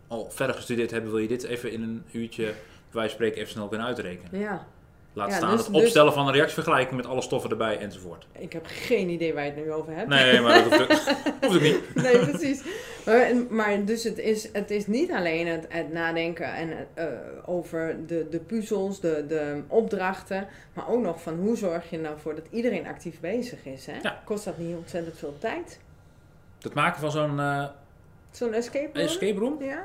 [0.06, 1.10] al verder gestudeerd hebben.
[1.10, 2.54] Wil je dit even in een uurtje, bij
[2.90, 4.40] wijze van spreken, even snel kunnen uitrekenen.
[4.40, 4.66] Ja.
[5.14, 8.26] Laat Ja, staan dus- het dus- opstellen van een reactievergelijking met alle stoffen erbij enzovoort.
[8.38, 10.08] Ik heb geen idee waar je het nu over hebt.
[10.08, 11.14] Nee, maar dat hoeft,
[11.54, 11.94] ook- niet.
[11.94, 12.62] nee, precies.
[13.06, 17.06] Maar, maar dus het is, het is niet alleen het, het nadenken en, eh,
[17.46, 22.18] over de, de puzzels, de, de opdrachten, maar ook nog van hoe zorg je nou
[22.18, 23.86] voor dat iedereen actief bezig is.
[23.86, 23.98] Hè?
[24.02, 24.20] Ja.
[24.24, 25.78] Kost dat niet ontzettend veel tijd?
[26.60, 27.64] Het maken van zo'n eh,
[28.30, 29.04] Zo'n escape room?
[29.06, 29.84] escape room, Ja?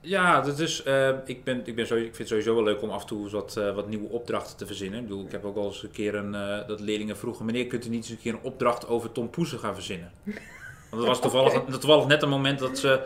[0.00, 2.82] Ja, dat is, eh, ik, ben, ik, ben sowieso, ik vind het sowieso wel leuk
[2.82, 5.00] om af en toe wat, eh, wat nieuwe opdrachten te verzinnen.
[5.00, 7.66] Ik bedoel, ik heb ook al eens een keer een, eh, dat leerlingen vroegen, meneer,
[7.66, 10.12] kunt u niet eens een keer een opdracht over Tom Poesen gaan verzinnen?
[10.90, 13.00] Want dat was toevallig, toevallig net een moment dat ze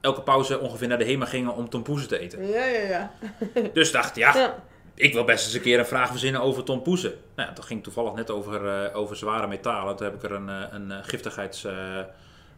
[0.00, 2.48] elke pauze ongeveer naar de HEMA gingen om Tom Poesen te eten.
[2.48, 3.12] Ja, ja, ja.
[3.72, 4.62] Dus dacht ik, ja, Ja.
[4.94, 7.12] ik wil best eens een keer een vraag verzinnen over Tom Poesen.
[7.34, 9.96] Nou ja, dat ging toevallig net over, eh, over zware metalen.
[9.96, 11.04] Toen heb ik er een, een eh,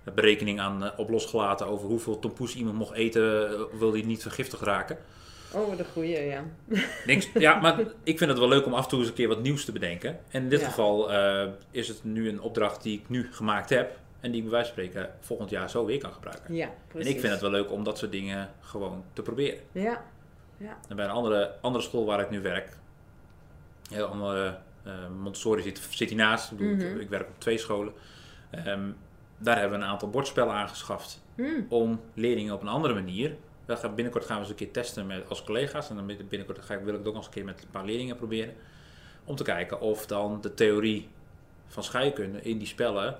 [0.05, 4.03] giftigheidsberekening aan eh, op losgelaten over hoeveel Tom Poes iemand mocht eten, eh, wil hij
[4.03, 4.99] niet vergiftigd raken.
[5.55, 6.45] Oh, de goeie, ja.
[7.07, 9.29] Niks, ja, maar ik vind het wel leuk om af en toe eens een keer
[9.29, 10.19] wat nieuws te bedenken.
[10.31, 10.67] En in dit Ja.
[10.67, 13.99] geval eh, is het nu een opdracht die ik nu gemaakt heb.
[14.21, 16.55] En die ik bij wijze van spreken volgend jaar zo weer kan gebruiken.
[16.55, 17.09] Ja, precies.
[17.09, 19.61] En ik vind het wel leuk om dat soort dingen gewoon te proberen.
[19.73, 20.03] Ja.
[20.89, 22.69] En bij een andere, andere school waar ik nu werk,
[23.91, 26.51] een heel andere eh, Montessori zit, zit hiernaast.
[26.51, 27.01] Ik, bedoel, ik- Mhm.
[27.01, 27.93] ik werk op twee scholen.
[28.51, 28.89] Ehm,
[29.43, 31.45] daar hebben we een aantal bordspellen aangeschaft Hm.
[31.69, 33.37] om leerlingen op een andere manier.
[33.65, 35.91] We gaan, binnenkort gaan we eens een keer testen met, als collega's.
[35.91, 37.63] En dan binnen- binnenkort ga ik, wil ik het ook nog eens een keer met
[37.63, 38.55] een paar leerlingen proberen.
[39.25, 41.09] Om te kijken of dan de theorie
[41.67, 43.19] van scheikunde in die spellen,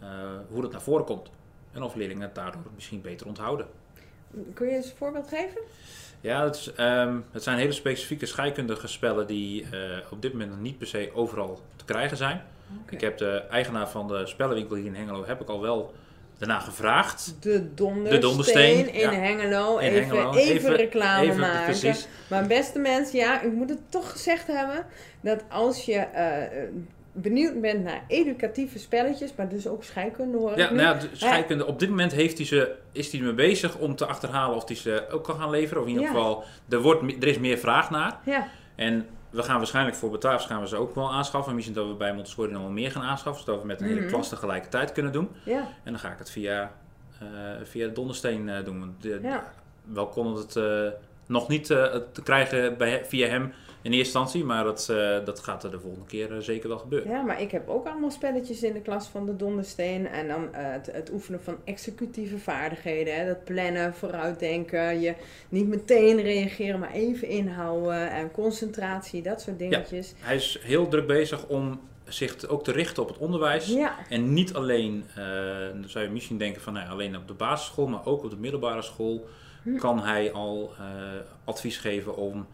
[0.00, 0.08] eh,
[0.48, 1.30] hoe dat naar voren komt.
[1.72, 3.66] En of leerlingen het daardoor misschien beter onthouden.
[4.54, 5.60] Kun je eens een voorbeeld geven?
[6.20, 9.78] Ja, het, is, ehm, het zijn hele specifieke scheikundige spellen die eh,
[10.10, 12.42] op dit moment nog niet per se overal te krijgen zijn.
[12.90, 15.94] Ik heb de eigenaar van de spellenwinkel hier in Hengelo heb ik al wel
[16.38, 17.36] daarna gevraagd.
[17.40, 19.10] De dondersteen, De Dondersteen, in ja.
[19.12, 19.78] Hengelo.
[19.78, 20.34] In even, Hengelo.
[20.34, 21.64] even, Even- reclame Even maken.
[21.64, 22.08] precies.
[22.28, 24.86] Maar beste mensen, ja, ik moet het toch gezegd hebben.
[25.20, 26.62] Dat als je eh,
[27.16, 31.78] benieuwd bent naar educatieve spelletjes, maar dus ook scheikunde hoor Ja, nou ja, scheikunde, op
[31.78, 35.06] dit moment heeft hij ze, is hij ermee bezig om te achterhalen of hij ze
[35.10, 35.82] ook kan gaan leveren.
[35.82, 36.14] Of in ieder Ja.
[36.14, 38.18] geval, er, wordt, er is meer vraag naar.
[38.24, 41.54] Ja, En we gaan waarschijnlijk voor Bataafs gaan we ze ook wel aanschaffen.
[41.54, 43.44] Misschien dat we bij Montessori nog wel meer gaan aanschaffen.
[43.44, 44.08] Zodat we met een hele Mhm.
[44.08, 45.28] klas tegelijkertijd kunnen doen.
[45.44, 46.72] ja, En dan ga ik het via,
[47.20, 47.26] eh
[47.62, 48.96] via de dondersteen eh, doen.
[49.00, 49.52] De- ja.
[49.84, 50.88] Wel kon het eh,
[51.26, 53.52] nog niet te krijgen bij, via hem
[53.86, 54.44] in eerste instantie.
[54.44, 57.10] Maar dat, eh, dat gaat er de volgende keer eh, zeker wel gebeuren.
[57.10, 60.08] Ja, maar ik heb ook allemaal spelletjes in de klas van de Dondersteen.
[60.08, 63.16] En dan eh, het, het oefenen van executieve vaardigheden.
[63.16, 63.26] Hè?
[63.26, 65.00] Dat plannen, vooruitdenken.
[65.00, 65.14] Je
[65.48, 68.10] niet meteen reageren, maar even inhouden.
[68.10, 70.14] En concentratie, dat soort dingetjes.
[70.18, 73.66] Hij is heel druk bezig om zich ook te richten op het onderwijs.
[73.66, 75.04] Ja, En niet alleen,
[75.72, 78.30] dan zou je misschien denken van nou, ja, alleen op de basisschool, maar ook op
[78.30, 79.26] de middelbare school
[79.62, 79.76] Hm.
[79.76, 80.72] kan hij al
[81.44, 82.46] advies geven om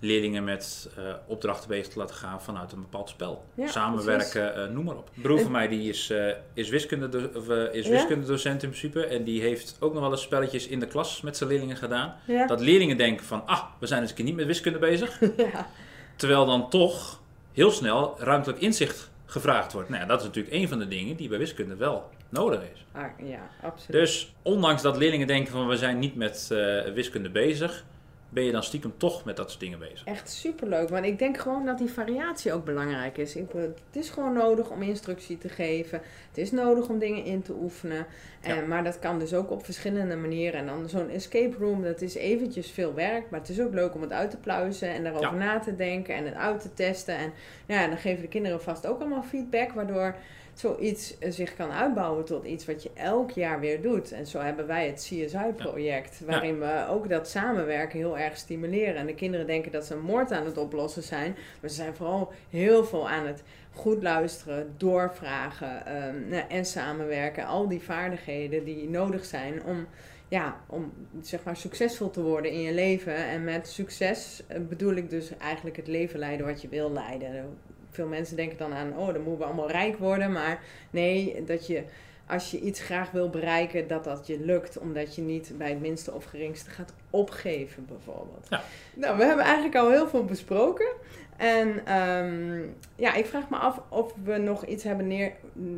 [0.00, 3.44] leerlingen met eh, opdrachten bezig te laten gaan vanuit een bepaald spel.
[3.54, 5.10] Ja, Samenwerken, eh, noem maar op.
[5.16, 7.92] Een broer van mij die is, eh is, wiskunde, of, is Ja?
[7.92, 11.36] wiskundedocent in principe en die heeft ook nog wel eens spelletjes in de klas met
[11.36, 12.14] zijn leerlingen gedaan.
[12.26, 12.46] ja.
[12.46, 15.20] Dat leerlingen denken van, ah, we zijn eens een keer niet met wiskunde bezig.
[16.16, 17.20] Terwijl dan toch
[17.52, 19.88] heel snel ruimtelijk inzicht gevraagd wordt.
[19.88, 22.84] Nou dat is natuurlijk een van de dingen die bij wiskunde wel nodig is.
[22.92, 24.00] Ah, ja, absoluut.
[24.00, 26.46] Dus ondanks dat leerlingen denken van we zijn niet met
[26.94, 27.84] wiskunde bezig,
[28.32, 30.04] ben je dan stiekem toch met dat soort dingen bezig.
[30.04, 33.36] Echt superleuk, want ik denk gewoon dat die variatie ook belangrijk is.
[33.36, 36.00] Ik, het is gewoon nodig om instructie te geven.
[36.28, 38.06] Het is nodig om dingen in te oefenen.
[38.40, 38.66] En, Ja.
[38.66, 40.60] Maar dat kan dus ook op verschillende manieren.
[40.60, 43.30] En dan zo'n escape room, dat is eventjes veel werk.
[43.30, 45.44] Maar het is ook leuk om het uit te pluizen en daarover Ja.
[45.44, 47.16] na te denken en het uit te testen.
[47.16, 47.32] En
[47.66, 50.14] ja, dan geven de kinderen vast ook allemaal feedback, waardoor
[50.60, 54.12] zoiets eh, zich kan uitbouwen tot iets wat je elk jaar weer doet.
[54.12, 58.96] En zo hebben wij het CSI-project, waarin we ook dat samenwerken heel erg stimuleren.
[58.96, 61.94] En de kinderen denken dat ze een moord aan het oplossen zijn, maar ze zijn
[61.94, 63.42] vooral heel veel aan het
[63.72, 67.46] goed luisteren, doorvragen ehm, nou, en samenwerken.
[67.46, 69.86] Al die vaardigheden die nodig zijn om,
[70.28, 73.14] ja, om zeg maar succesvol te worden in je leven.
[73.14, 77.58] En met succes eh, bedoel ik dus eigenlijk het leven leiden wat je wil leiden.
[78.00, 80.32] Veel mensen denken dan aan, oh, dan moeten we allemaal rijk worden.
[80.32, 81.82] Maar nee, dat je
[82.30, 84.78] als je iets graag wil bereiken, dat dat je lukt.
[84.78, 88.46] Omdat je niet bij het minste of geringste gaat opgeven, bijvoorbeeld.
[88.50, 88.62] Ja.
[88.94, 90.88] Nou, we hebben eigenlijk al heel veel besproken.
[91.36, 92.62] En ehm,
[92.96, 95.32] ja, ik vraag me af of we nog iets hebben neer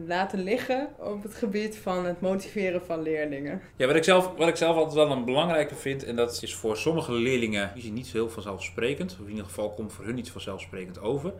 [0.07, 3.61] laten liggen op het gebied van het motiveren van leerlingen.
[3.77, 6.55] Ja, wat ik, zelf, wat ik zelf altijd wel een belangrijke vind, en dat is
[6.55, 10.15] voor sommige leerlingen is niet zo heel vanzelfsprekend, of in ieder geval komt voor hun
[10.15, 11.33] niet vanzelfsprekend over,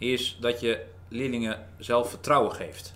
[0.00, 2.94] is dat je leerlingen zelf vertrouwen geeft.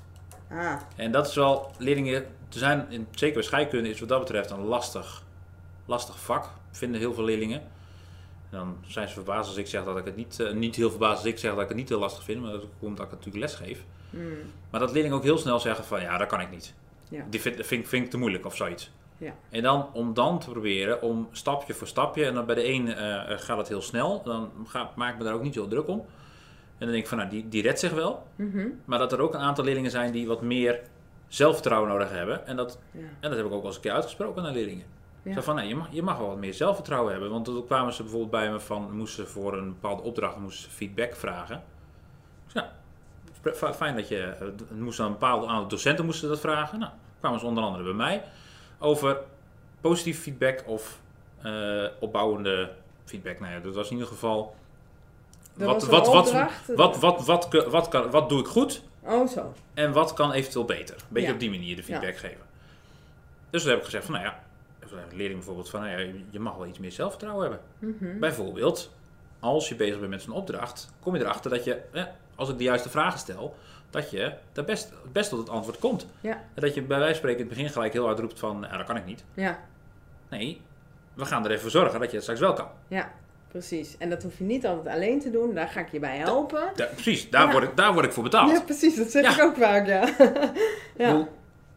[0.51, 4.19] Ah, En dat is wel, leerlingen, te zijn, in, zeker bij scheikunde is wat dat
[4.21, 5.23] betreft een lastig,
[5.87, 7.63] lastig vak, vinden heel veel leerlingen.
[8.51, 11.17] Dan zijn ze verbaasd als ik zeg dat ik het niet, eh, niet heel verbaasd
[11.17, 13.11] als ik zeg dat ik het niet heel lastig vind, maar dat komt omdat ik
[13.11, 13.85] natuurlijk les geef.
[14.11, 14.37] hmm,
[14.71, 16.75] Maar dat leerlingen ook heel snel zeggen van ja, dat kan ik niet.
[17.09, 17.25] Ja.
[17.31, 18.91] Die vind, vind, vind ik te moeilijk of zoiets.
[19.19, 19.35] Ja.
[19.51, 22.95] En dan om dan te proberen om stapje voor stapje, en dan bij de een
[22.95, 25.89] eh, gaat het heel snel, dan ga, maak ik me daar ook niet zo druk
[25.89, 26.07] om.
[26.79, 28.27] En dan denk ik van nou, die, die redt zich wel.
[28.37, 30.81] mhm, Maar dat er ook een aantal leerlingen zijn die wat meer
[31.29, 32.47] zelfvertrouwen nodig hebben.
[32.47, 34.85] En dat, ja, en dat heb ik ook wel eens een keer uitgesproken naar leerlingen.
[35.23, 35.33] Ja.
[35.35, 37.31] Zo van, nee, je, mag, je mag wel wat meer zelfvertrouwen hebben.
[37.31, 40.71] Want toen kwamen ze bijvoorbeeld bij me van, moesten ze voor een bepaalde opdracht moesten
[40.71, 41.63] feedback vragen.
[42.45, 42.67] Dus nou,
[43.55, 44.35] f- fijn dat je,
[44.71, 46.79] een bepaald aantal docenten moesten dat vragen.
[46.79, 48.23] Nou, kwamen ze onder andere bij mij
[48.79, 49.19] over
[49.81, 51.01] positief feedback of
[51.43, 52.71] eh, opbouwende
[53.05, 53.41] feedback.
[53.41, 54.55] Nou ja, dat was in ieder geval,
[55.55, 56.33] wat, wat, wat,
[57.01, 59.53] wat, wat, wat, kan, wat doe ik goed Oh, zo.
[59.75, 60.95] en wat kan eventueel beter?
[60.95, 61.35] Een beetje Ja.
[61.35, 62.41] op die manier de feedback geven.
[63.51, 64.43] Dus toen heb ik gezegd van, nou ja,
[64.81, 67.61] een leerling bijvoorbeeld van, nou ja, je mag wel iets meer zelfvertrouwen hebben.
[67.79, 68.19] Mhm.
[68.19, 68.91] Bijvoorbeeld,
[69.41, 72.59] als je bezig bent met zo'n opdracht, kom je erachter dat je, eh, als ik
[72.59, 73.55] de juiste vragen stel,
[73.91, 76.07] dat je daar best, best tot het antwoord komt.
[76.21, 76.33] Ja.
[76.55, 78.67] En dat je bij wijze van spreken in het begin gelijk heel hard roept van,
[78.71, 79.25] ja, dat kan ik niet.
[79.35, 79.59] Ja,
[80.29, 80.61] Nee,
[81.15, 82.69] we gaan er even voor zorgen dat je het straks wel kan.
[82.89, 83.13] ja,
[83.59, 83.97] precies.
[83.99, 85.55] En dat hoef je niet altijd alleen te doen.
[85.55, 86.63] Daar ga ik je bij helpen.
[86.75, 87.53] Da- precies, daar, Ja.
[87.53, 88.51] word ik, daar word ik voor betaald.
[88.51, 88.97] Ja, precies.
[88.97, 89.33] Dat zeg Ja.
[89.35, 90.09] ik ook vaak, ja.
[90.97, 91.11] Ja.
[91.11, 91.29] bedoel,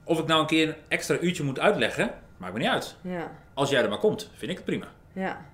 [0.03, 2.95] Of ik nou een keer een extra uurtje moet uitleggen, maakt me niet uit.
[3.01, 4.85] Ja, Als jij er maar komt, vind ik het prima.
[5.13, 5.45] ja.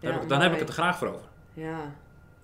[0.00, 1.26] Dan, heb, ik, dan heb ik het er graag voor over.
[1.54, 1.92] Ja.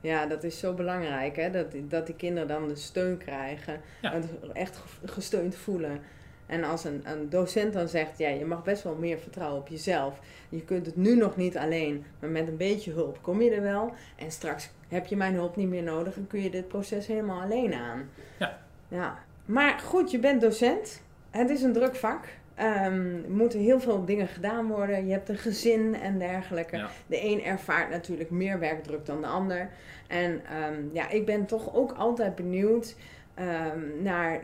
[0.00, 1.50] ja, dat is zo belangrijk, hè?
[1.50, 3.80] Dat, die- dat die kinderen dan de steun krijgen.
[4.00, 6.00] En echt ge- gesteund voelen.
[6.46, 9.68] En als een, een docent dan zegt, ja, je mag best wel meer vertrouwen op
[9.68, 10.20] jezelf.
[10.48, 13.62] Je kunt het nu nog niet alleen, maar met een beetje hulp kom je er
[13.62, 13.92] wel.
[14.16, 17.40] En straks heb je mijn hulp niet meer nodig en kun je dit proces helemaal
[17.40, 18.08] alleen aan.
[18.38, 18.58] Ja.
[18.88, 19.18] ja.
[19.44, 21.02] Maar goed, je bent docent.
[21.30, 22.24] Het is een druk vak.
[22.54, 25.06] Ehm, er moeten heel veel dingen gedaan worden.
[25.06, 26.76] Je hebt een gezin en dergelijke.
[26.76, 26.88] Ja.
[27.06, 29.68] De een ervaart natuurlijk meer werkdruk dan de ander.
[30.06, 32.96] En ehm, ja, ik ben toch ook altijd benieuwd
[33.34, 34.40] ehm, naar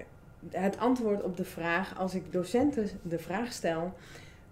[0.51, 3.95] het antwoord op de vraag, als ik docenten de vraag stel,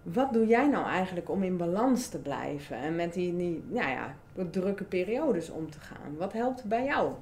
[0.02, 3.90] wat doe jij nou eigenlijk om in balans te blijven en met die, die nou
[3.90, 4.16] ja,
[4.50, 6.16] drukke periodes om te gaan?
[6.16, 7.12] Wat helpt bij jou?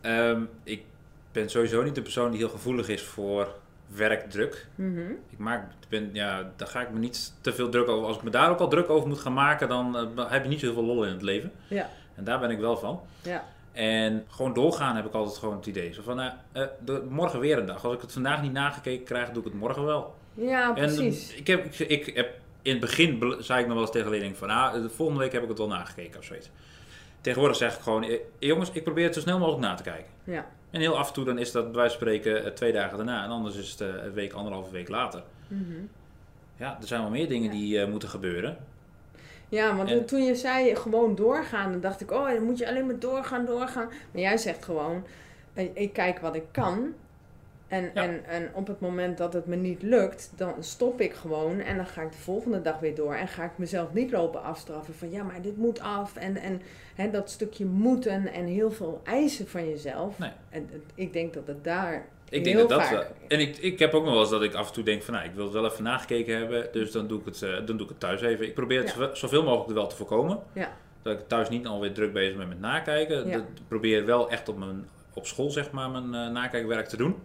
[0.00, 0.82] Ehm, ik
[1.32, 3.54] ben sowieso niet de persoon die heel gevoelig is voor
[3.86, 4.66] werkdruk.
[4.74, 5.10] Mhm.
[5.30, 8.06] Ik maak, ben, ja, daar ga ik me niet te veel druk over.
[8.06, 10.48] Als ik me daar ook al druk over moet gaan maken, dan eh, heb je
[10.48, 11.52] niet zo heel veel lol in het leven.
[11.68, 11.88] Ja.
[12.14, 13.00] En daar ben ik wel van.
[13.22, 13.44] Ja.
[13.72, 15.92] En gewoon doorgaan heb ik altijd gewoon het idee.
[15.92, 17.84] Zo van, nou, eh, de- morgen weer een dag.
[17.84, 20.14] Als ik het vandaag niet nagekeken krijg, doe ik het morgen wel.
[20.34, 21.32] Ja, En precies.
[21.32, 22.30] eh, ik heb, ik, ik heb
[22.62, 25.32] in het begin zei ik nog wel eens tegen leerlingen van, ah, de volgende week
[25.32, 26.50] heb ik het wel nagekeken of zoiets.
[27.20, 30.10] Tegenwoordig zeg ik gewoon, eh, jongens, ik probeer het zo snel mogelijk na te kijken.
[30.24, 30.46] Ja.
[30.70, 32.96] En heel af en toe dan is dat bij wijze van spreken eh, twee dagen
[32.96, 33.24] daarna.
[33.24, 35.22] En anders is het een week, anderhalve week later.
[35.48, 35.62] Mhm.
[36.56, 38.56] Ja, er zijn wel meer dingen die moeten gebeuren.
[39.50, 42.68] Ja, want En- toen je zei gewoon doorgaan, dan dacht ik, oh, dan moet je
[42.68, 43.86] alleen maar doorgaan, doorgaan.
[43.86, 45.04] Maar jij zegt gewoon,
[45.54, 46.92] eh, ik kijk wat ik kan.
[47.68, 48.02] En, Ja.
[48.02, 51.76] en, en op het moment dat het me niet lukt, dan stop ik gewoon en
[51.76, 53.14] dan ga ik de volgende dag weer door.
[53.14, 56.16] En ga ik mezelf niet lopen afstraffen van, ja, maar dit moet af.
[56.16, 56.62] En, en
[56.94, 60.18] hè, dat stukje moeten en heel veel eisen van jezelf.
[60.18, 60.30] Nee.
[60.50, 62.90] En ik denk dat het daar Ik denk dat dat vaak.
[62.90, 63.04] wel.
[63.28, 65.14] En ik, ik heb ook nog wel eens dat ik af en toe denk van,
[65.14, 67.64] nou, ik wil het wel even nagekeken hebben, dus dan doe ik het, eh, dan
[67.76, 68.46] doe ik het thuis even.
[68.46, 69.14] Ik probeer het Ja.
[69.14, 70.38] zoveel- mogelijk er wel te voorkomen.
[70.54, 70.76] Ja.
[71.02, 73.26] Dat ik thuis niet alweer druk bezig ben met nakijken.
[73.26, 73.32] Ja.
[73.36, 76.96] Dat- Ik probeer wel echt op, mijn, op school, zeg maar, mijn eh, nakijkwerk te
[76.96, 77.16] doen.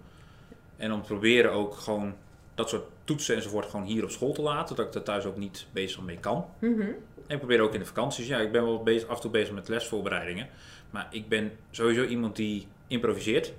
[0.78, 2.13] En om te proberen ook gewoon
[2.56, 5.38] dat soort toetsen enzovoort gewoon hier op school te laten, dat ik er thuis ook
[5.38, 6.46] niet bezig mee kan.
[6.60, 6.82] Mhm.
[6.82, 8.28] En ik probeer ook in de vakanties.
[8.28, 10.48] Ja, ik ben wel bezig, af en toe bezig met lesvoorbereidingen.
[10.89, 13.54] Maar ik ben sowieso iemand die improviseert.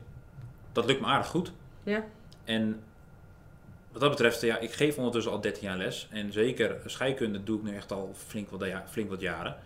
[0.77, 1.53] Dat lukt me aardig goed.
[1.83, 2.05] Ja.
[2.45, 2.81] En
[3.93, 6.09] wat dat betreft, ja, ik geef ondertussen al 13 jaar les.
[6.11, 9.57] En zeker scheikunde doe ik nu echt al flink wat, ja- flink wat jaren.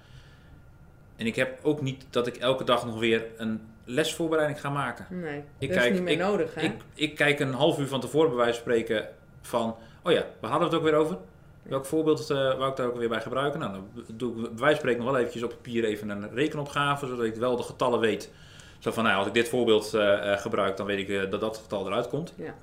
[1.17, 5.07] En ik heb ook niet dat ik elke dag nog weer een lesvoorbereiding ga maken.
[5.21, 6.61] Nee, Ik dat kijk- is niet meer ik- nodig, hè?
[6.61, 9.09] Ik, ik kijk een half uur van tevoren bij wijze van spreken
[9.43, 9.77] van...
[10.03, 11.17] Oh ja, we hadden het ook weer over.
[11.63, 13.61] Welk voorbeeld eh wou ik daar ook weer bij gebruiken?
[13.61, 16.31] Nou, dan doe ik bij wijze van spreken nog wel eventjes op papier even een
[16.35, 18.33] rekenopgave, zodat ik wel de getallen weet.
[18.81, 21.41] Zo van, nou, als ik dit voorbeeld eh, eh, gebruik, dan weet ik eh, dat
[21.41, 22.33] dat getal eruit komt.
[22.37, 22.55] Ja.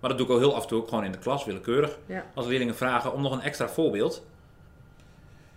[0.00, 1.98] Maar dat doe ik ook heel af en toe ook gewoon in de klas, willekeurig.
[2.06, 2.24] Ja.
[2.34, 4.26] Als leerlingen vragen om nog een extra voorbeeld.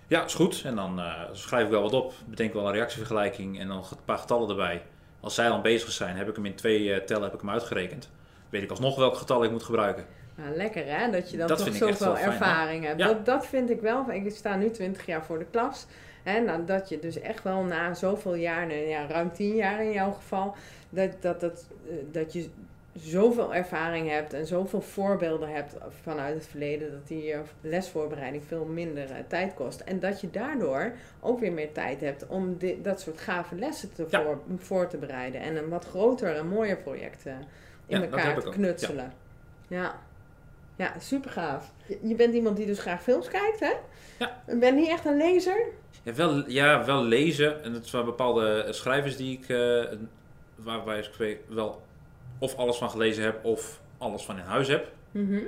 [0.08, 0.62] Ja, is goed.
[0.66, 4.18] En dan schrijf ik wel wat op, bedenk wel een reactievergelijking en dan een paar
[4.18, 4.82] getallen erbij.
[5.20, 8.10] Als zij dan bezig zijn, heb ik hem in twee tellen heb ik hem uitgerekend.
[8.50, 10.06] Weet ik alsnog welk getal ik moet gebruiken.
[10.36, 13.00] Nou, lekker hè, dat je dan Dat toch zoveel ervaring hebt.
[13.00, 13.08] Ja.
[13.08, 14.12] Dat, dat vind ik wel.
[14.12, 15.86] Ik sta nu 20 jaar voor de klas.
[16.24, 19.84] Hè, nou, dat je dus echt wel na zoveel jaar, nou ja, ruim 10 jaar
[19.84, 20.56] in jouw geval,
[20.90, 22.50] dat, dat, dat, eh, dat je
[22.94, 29.12] zoveel ervaring hebt en zoveel voorbeelden hebt vanuit het verleden, dat die lesvoorbereiding veel minder
[29.12, 29.80] eh, tijd kost.
[29.80, 33.94] En dat je daardoor ook weer meer tijd hebt om dit, dat soort gave lessen
[33.94, 34.24] te Ja.
[34.24, 37.34] voor, voor te bereiden en een wat groter en mooier project eh,
[37.86, 39.14] in Ja, elkaar te knutselen.
[39.68, 40.00] Ja.
[40.76, 40.94] ja.
[41.00, 41.72] super gaaf.
[42.02, 43.74] Je, bent iemand die dus graag films kijkt, hè?
[44.20, 44.42] Ja.
[44.46, 45.66] Ben je niet echt een lezer?
[46.04, 47.64] Ja, wel, ja, wel lezen.
[47.64, 49.98] En dat zijn bepaalde schrijvers die ik, eh
[50.56, 51.82] waarbij ik wel
[52.40, 54.92] of alles van gelezen heb of alles van in huis heb.
[55.12, 55.40] Mhm.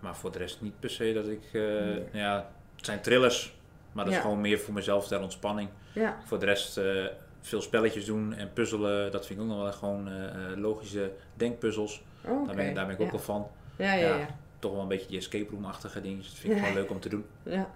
[0.00, 2.02] Maar voor de rest niet per se dat ik, eh, Nee.
[2.12, 3.54] ja, het zijn thrillers.
[3.92, 4.18] Maar dat Ja.
[4.20, 5.68] is gewoon meer voor mezelf ter ontspanning.
[5.94, 6.18] Ja.
[6.24, 7.04] Voor de rest eh,
[7.40, 9.12] veel spelletjes doen en puzzelen.
[9.12, 12.02] Dat vind ik ook nog wel gewoon eh, eh, logische denkpuzzels.
[12.26, 13.48] Oh, Daar, ben, ik- daar ben ik ook wel van.
[13.76, 14.26] Ja, ja.
[14.58, 16.18] Toch wel een beetje die escape room-achtige dingen.
[16.18, 17.24] Dus dat vind ik gewoon leuk om te doen.
[17.42, 17.70] Ja.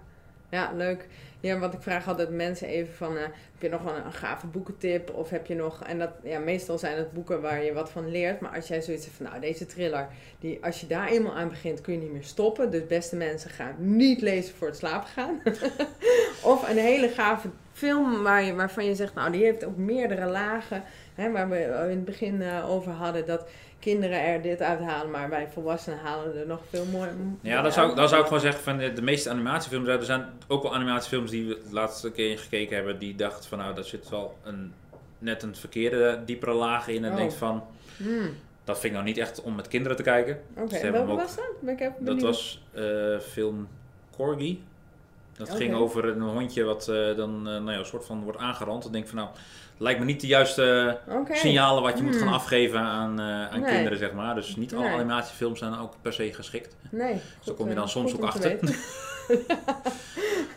[0.55, 1.07] Ja, leuk.
[1.39, 4.47] Ja, want ik vraag altijd mensen even van, eh, heb je nog een, een gave
[4.47, 5.13] boekentip?
[5.13, 8.11] Of heb je nog, en dat, ja, meestal zijn het boeken waar je wat van
[8.11, 8.39] leert.
[8.39, 10.07] Maar als jij zoiets hebt van, nou, deze thriller,
[10.39, 12.71] die, als je daar eenmaal aan begint, kun je niet meer stoppen.
[12.71, 15.41] Dus beste mensen, gaan niet lezen voor het slapen gaan.
[16.53, 20.25] of een hele gave film waar je, waarvan je zegt, nou, die heeft ook meerdere
[20.25, 20.83] lagen.
[21.15, 21.57] Hè, waar we
[21.89, 23.45] in het begin eh, over hadden, dat
[23.79, 27.13] kinderen er dit uithalen, maar wij volwassenen halen er nog veel mooier.
[27.41, 29.87] Ja, dan zou, ik- dan zou ik gewoon zeggen van de, de meeste animatiefilms.
[29.87, 32.99] Er zijn ook wel animatiefilms die we de laatste keer gekeken hebben.
[32.99, 34.73] Die dachten van nou, daar zit wel een,
[35.19, 37.03] net een verkeerde, diepere laag in.
[37.05, 37.17] En Oh.
[37.17, 37.63] denkt van,
[37.97, 38.29] Hmm,
[38.63, 40.39] dat vind ik nou niet echt om met kinderen te kijken.
[40.57, 41.77] Oké, welke hem ook- was dat?
[41.79, 43.67] Ik Dat was eh, film
[44.15, 44.63] Corgi.
[45.37, 48.39] Dat ging over een hondje wat eh, dan eh, nou ja, een soort van wordt
[48.39, 48.83] aangerand.
[48.83, 49.29] Dan denk ik van nou,
[49.77, 51.35] lijkt me niet de juiste Oké.
[51.35, 52.33] signalen wat je moet gaan Hmm.
[52.35, 53.71] afgeven aan, eh, aan Nee.
[53.73, 54.35] kinderen, zeg maar.
[54.35, 56.75] Dus niet alle animatiefilms zijn ook per se geschikt.
[56.91, 57.21] Nee.
[57.43, 58.59] Zo kom je eh, dan soms ook achter.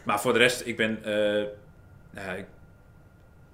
[0.05, 1.05] Maar voor de rest, ik ben.
[1.05, 2.47] eh, ik-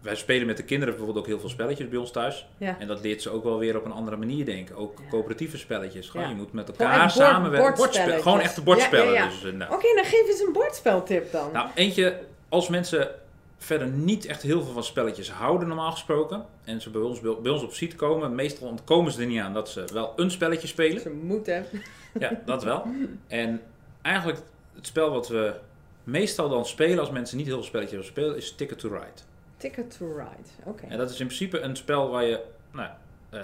[0.05, 2.47] wij spelen met de kinderen bijvoorbeeld ook heel veel spelletjes bij ons thuis.
[2.59, 2.77] Ja.
[2.79, 4.77] En dat leert ze ook wel weer op een andere manier denken.
[4.77, 5.09] Ook Ja.
[5.11, 6.09] coöperatieve spelletjes.
[6.09, 6.33] Gewoon, Ja.
[6.33, 7.75] je moet met elkaar bord- samenwerken.
[7.75, 9.29] Bordspel- gewoon echte bordspellen.
[9.29, 9.73] Dus, eh, nou.
[9.75, 11.53] Oké, dan geef eens een bordspeltip dan.
[11.53, 13.09] Nou, eentje, als mensen
[13.59, 16.45] verder niet echt heel veel van spelletjes houden, normaal gesproken.
[16.65, 19.55] En ze bij ons, bij ons op site komen, meestal ontkomen ze er niet aan
[19.55, 21.01] dat ze wel een spelletje spelen.
[21.01, 21.67] Ze moeten.
[22.19, 22.83] Ja, dat wel.
[23.29, 23.61] En
[24.03, 24.39] eigenlijk
[24.75, 25.53] het spel wat we
[26.05, 29.23] meestal dan spelen als mensen niet heel veel spelletjes willen spelen, is Ticket to Ride.
[29.65, 30.49] Ticket to Ride.
[30.65, 30.87] Oké.
[30.87, 32.41] En dat is in principe een spel waar je
[32.73, 32.89] nou,
[33.31, 33.41] eh,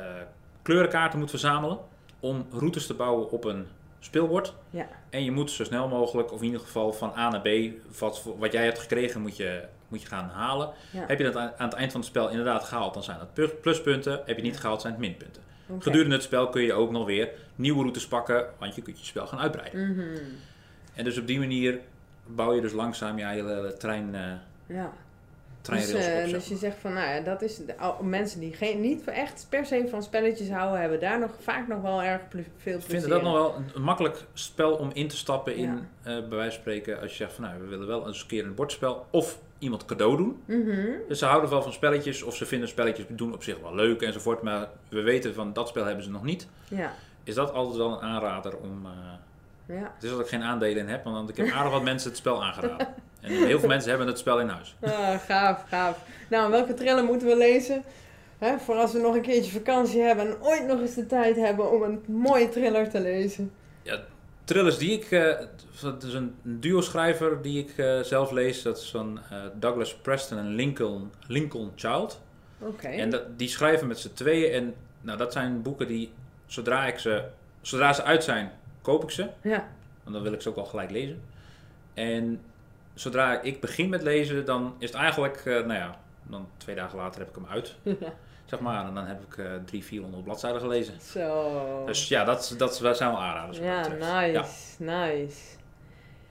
[0.62, 1.78] kleurenkaarten moet verzamelen
[2.20, 3.66] om routes te bouwen op een
[3.98, 4.54] speelbord.
[4.70, 4.88] Ja.
[5.10, 7.48] En je moet zo snel mogelijk, of in ieder geval van A naar B,
[7.98, 10.70] wat, wat jij hebt gekregen, moet je, moet je gaan halen.
[10.92, 11.04] Ja.
[11.06, 13.34] Heb je dat aan, aan het eind van het spel inderdaad gehaald, dan zijn dat
[13.34, 14.22] plus- pluspunten.
[14.26, 15.42] Heb je niet gehaald, zijn het minpunten.
[15.78, 19.04] Gedurende het spel kun je ook nog weer nieuwe routes pakken, want je kunt je
[19.04, 19.92] spel gaan uitbreiden.
[19.92, 20.18] Mhm.
[20.94, 21.80] En dus op die manier
[22.26, 24.32] bouw je dus langzaam je hele trein, eh
[24.66, 24.92] Ja.
[25.62, 25.90] Dus,
[26.30, 29.46] dus je zegt van, nou ja, dat is de, al- mensen die geen, niet echt
[29.48, 32.90] per se van spelletjes houden, hebben daar nog vaak nog wel erg ple- veel plezier
[33.00, 36.12] vind dat nog wel een, een makkelijk spel om in te stappen in, Ja.
[36.12, 38.26] eh, bij wijze van spreken, als je zegt van nou, we willen wel eens een
[38.26, 40.42] keer een bordspel of iemand cadeau doen.
[40.44, 40.86] Mhm.
[41.08, 44.02] Dus ze houden wel van spelletjes of ze vinden spelletjes doen op zich wel leuk
[44.02, 46.48] enzovoort, maar we weten van dat spel hebben ze nog niet.
[46.68, 46.92] Ja.
[47.24, 48.86] Is dat altijd wel een aanrader om...
[48.86, 49.92] eh, Ja.
[49.94, 52.18] het is dat ik geen aandelen in heb, want ik heb aardig wat mensen het
[52.18, 52.88] spel aangeraden.
[53.20, 54.76] En heel veel mensen hebben het spel in huis.
[54.80, 56.04] Ah, gaaf, gaaf.
[56.28, 57.84] Nou, welke thriller moeten we lezen?
[58.38, 61.36] Hè, voor als we nog een keertje vakantie hebben en ooit nog eens de tijd
[61.36, 63.52] hebben om een mooie thriller te lezen.
[63.82, 64.00] Ja,
[64.44, 65.10] thrillers die ik...
[65.10, 65.34] Uh,
[65.80, 68.62] dat is een duo-schrijver die ik uh, zelf lees.
[68.62, 72.20] Dat is van uh, Douglas Preston en Lincoln, Lincoln Child.
[72.58, 72.88] Oké.
[72.88, 74.52] En dat, die schrijven met z'n tweeën.
[74.52, 76.12] En nou, dat zijn boeken die,
[76.46, 77.24] zodra, ik ze,
[77.60, 78.52] zodra ze uit zijn,
[78.82, 79.28] koop ik ze.
[79.42, 79.68] Ja.
[80.02, 81.22] Want dan wil ik ze ook al gelijk lezen.
[81.94, 82.40] En
[83.00, 86.98] zodra ik begin met lezen, dan is het eigenlijk, uh, nou ja, dan twee dagen
[86.98, 87.76] later heb ik hem uit.
[88.00, 88.12] Ja.
[88.44, 91.00] Zeg maar, en dan heb ik uh, drie, 400 bladzijden gelezen.
[91.00, 91.82] Zo.
[91.86, 93.58] Dus ja, dat, dat zijn wel aanraders.
[93.58, 94.44] Ja, nice, ja.
[94.78, 95.38] nice.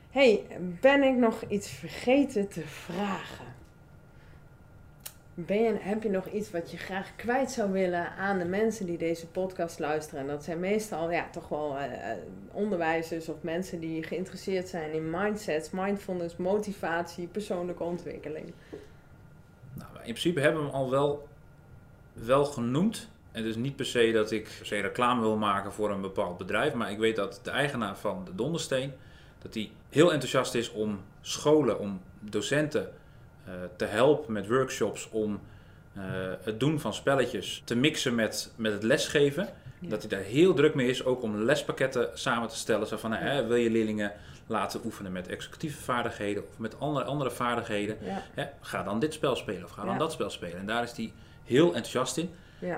[0.09, 3.45] hey, ben ik nog iets vergeten te vragen?
[5.45, 8.85] Ben je, heb je nog iets wat je graag kwijt zou willen aan de mensen
[8.85, 10.19] die deze podcast luisteren?
[10.19, 11.85] En dat zijn meestal ja, toch wel uh,
[12.51, 18.53] onderwijzers of mensen die geïnteresseerd zijn in mindsets, mindfulness, motivatie, persoonlijke ontwikkeling.
[19.73, 21.27] Nou, in principe hebben we hem al wel,
[22.13, 23.09] wel genoemd.
[23.31, 26.91] Het is niet per se dat ik reclame wil maken voor een bepaald bedrijf, maar
[26.91, 28.93] ik weet dat de eigenaar van de Dondersteen,
[29.41, 32.93] dat hij heel enthousiast is om scholen, om docenten
[33.75, 35.39] te helpen met workshops om
[35.97, 36.03] uh,
[36.41, 39.49] het doen van spelletjes te mixen met, met het lesgeven.
[39.79, 39.89] Ja.
[39.89, 42.87] Dat hij daar heel druk mee is, ook om lespakketten samen te stellen.
[42.87, 43.45] Zo van, ja.
[43.45, 44.11] wil je leerlingen
[44.47, 47.97] laten oefenen met executieve vaardigheden of met andere, andere vaardigheden?
[48.01, 48.23] Ja.
[48.33, 50.59] Hè, ga dan dit spel spelen of ga dan dat spel spelen.
[50.59, 52.29] En daar is hij heel enthousiast in.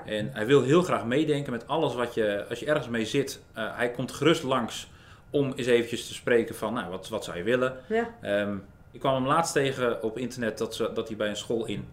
[0.04, 3.42] En hij wil heel graag meedenken met alles wat je, als je ergens mee zit.
[3.58, 4.90] Uh, hij komt gerust langs
[5.30, 7.76] om eens eventjes te spreken van, nou, wat, wat zou je willen?
[8.22, 11.66] Um, ik kwam hem laatst tegen op internet dat, ze, dat hij bij een school
[11.66, 11.88] in,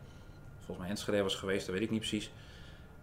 [0.57, 2.31] volgens mij Enschede was geweest, dat weet ik niet precies.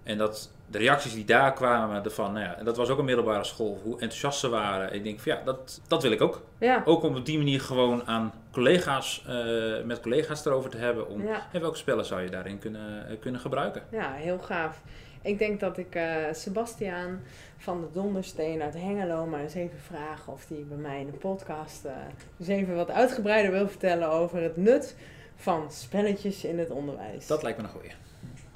[0.02, 3.04] En dat de reacties die daar kwamen ervan, nou ja, en dat was ook een
[3.04, 4.94] middelbare school, hoe enthousiast ze waren.
[4.94, 6.42] Ik denk van ja, dat, dat wil ik ook.
[6.58, 6.82] Ja.
[6.84, 11.08] Ook om op die manier gewoon aan collega's, uh, met collega's erover te hebben.
[11.08, 11.46] Om, ja.
[11.50, 13.82] hey, welke spellen zou je daarin kunnen, uh, kunnen gebruiken?
[13.90, 14.80] Ja, heel gaaf.
[15.22, 17.22] Ik denk dat ik uh, Sebastiaan
[17.56, 21.16] van de Dondersteen uit Hengelo maar eens even vragen of hij bij mij in de
[21.16, 21.92] podcast uh,
[22.38, 24.96] eens even wat uitgebreider wil vertellen over het nut
[25.36, 27.26] van spelletjes in het onderwijs.
[27.26, 27.90] Dat lijkt me een goeie.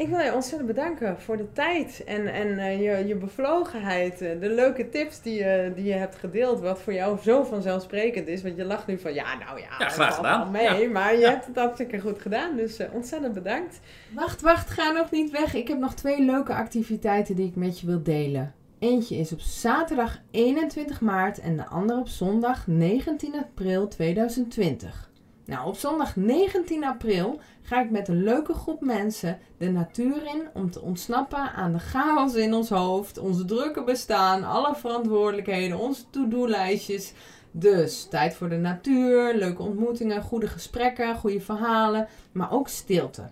[0.00, 4.18] Ik wil je ontzettend bedanken voor de tijd en, en uh, je, je bevlogenheid.
[4.18, 8.42] de leuke tips die, uh, die je hebt gedeeld, wat voor jou zo vanzelfsprekend is.
[8.42, 10.50] Want je lacht nu van, ja nou ja, ja graag gedaan.
[10.50, 10.80] mee.
[10.80, 10.90] Ja.
[10.90, 11.30] Maar je ja.
[11.30, 13.80] hebt het hartstikke goed gedaan, dus uh, ontzettend bedankt.
[14.14, 15.54] Wacht, wacht, ga nog niet weg.
[15.54, 18.54] Ik heb nog twee leuke activiteiten die ik met je wil delen.
[18.81, 25.11] Eentje is op zaterdag 21 maart en de andere op zondag 19 april 2020.
[25.45, 30.49] Nou, op zondag 19 april ga ik met een leuke groep mensen de natuur in
[30.55, 36.11] om te ontsnappen aan de chaos in ons hoofd, onze drukke bestaan, alle verantwoordelijkheden, onze
[36.11, 37.12] to-do-lijstjes.
[37.51, 43.31] Dus tijd voor de natuur, leuke ontmoetingen, goede gesprekken, goede verhalen, maar ook stilte.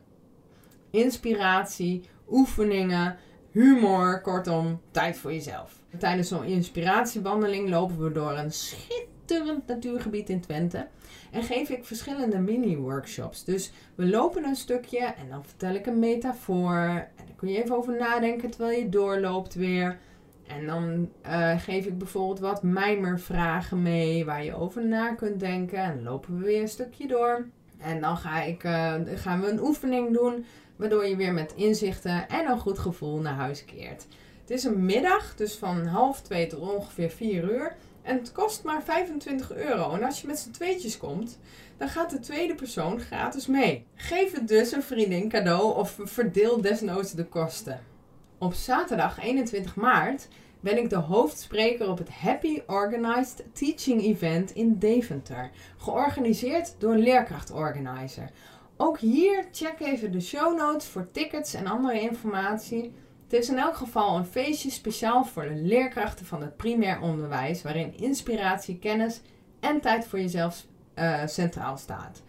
[0.90, 3.16] Inspiratie, oefeningen,
[3.50, 5.76] humor, kortom, tijd voor jezelf.
[5.98, 10.86] Tijdens zo'n inspiratiewandeling lopen we door een schitterend natuurgebied in Twente
[11.30, 13.44] en geef ik verschillende mini-workshops.
[13.44, 16.78] Dus we lopen een stukje en dan vertel ik een metafoor
[17.16, 19.98] en dan kun je even over nadenken terwijl je doorloopt weer.
[20.46, 25.78] En dan uh, geef ik bijvoorbeeld wat mijmervragen mee waar je over na kunt denken.
[25.78, 27.46] En dan lopen we weer een stukje door.
[27.78, 30.44] En dan ga ik, uh, gaan we een oefening doen
[30.78, 34.06] waardoor je weer met inzichten en een goed gevoel naar huis keert.
[34.40, 37.76] Het is een middag, dus van half twee tot ongeveer vier uur.
[38.02, 39.94] En het kost maar 25 euro.
[39.94, 41.38] En als je met z'n tweetjes komt,
[41.76, 43.86] dan gaat de tweede persoon gratis mee.
[43.94, 47.80] Geef het dus een vriendin cadeau of verdeel desnoods de kosten.
[48.38, 50.28] Op zaterdag 21 maart
[50.60, 55.50] ben ik de hoofdspreker op het Happy Organized Teaching Event in Deventer.
[55.78, 58.30] Georganiseerd door Leerkracht Organizer.
[58.80, 62.92] Ook hier check even de show notes voor tickets en andere informatie.
[63.24, 67.62] Het is in elk geval een feestje speciaal voor de leerkrachten van het primair onderwijs,
[67.62, 69.20] waarin inspiratie, kennis
[69.60, 70.64] en tijd voor jezelf
[70.98, 72.22] uh, centraal staat.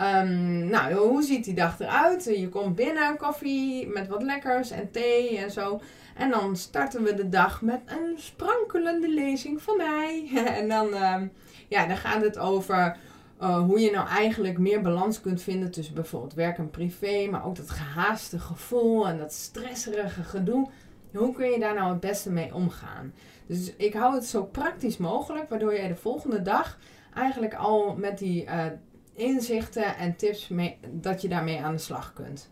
[0.00, 2.24] Um, nou, hoe ziet die dag eruit?
[2.24, 5.80] Je komt binnen, koffie met wat lekkers en thee en zo.
[6.14, 10.30] En dan starten we de dag met een sprankelende lezing van mij.
[10.58, 11.32] en dan, um,
[11.68, 12.96] ja, dan gaat het over
[13.42, 17.46] uh, hoe je nou eigenlijk meer balans kunt vinden tussen bijvoorbeeld werk en privé, maar
[17.46, 20.68] ook dat gehaaste gevoel en dat stresserige gedoe.
[21.12, 23.12] Hoe kun je daar nou het beste mee omgaan?
[23.46, 26.78] Dus ik hou het zo praktisch mogelijk, waardoor je de volgende dag
[27.14, 28.64] eigenlijk al met die uh,
[29.12, 32.48] inzichten en tips mee, dat je daarmee aan de slag kunt.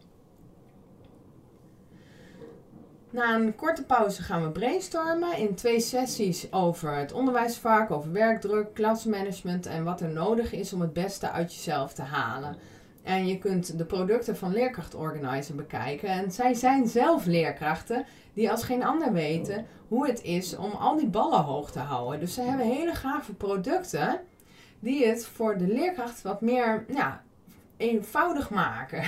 [3.13, 8.75] Na een korte pauze gaan we brainstormen in twee sessies over het onderwijsvak, over werkdruk,
[8.75, 12.57] klasmanagement en wat er nodig is om het beste uit jezelf te halen.
[13.03, 16.09] En je kunt de producten van Leerkracht Organizer bekijken.
[16.09, 18.05] En zij zijn zelf leerkrachten
[18.35, 22.21] die als geen ander weten hoe het is om al die ballen hoog te houden.
[22.21, 24.21] Dus ze hebben hele gave producten
[24.79, 27.23] die het voor de leerkracht wat meer ja,
[27.83, 29.05] eenvoudig maken.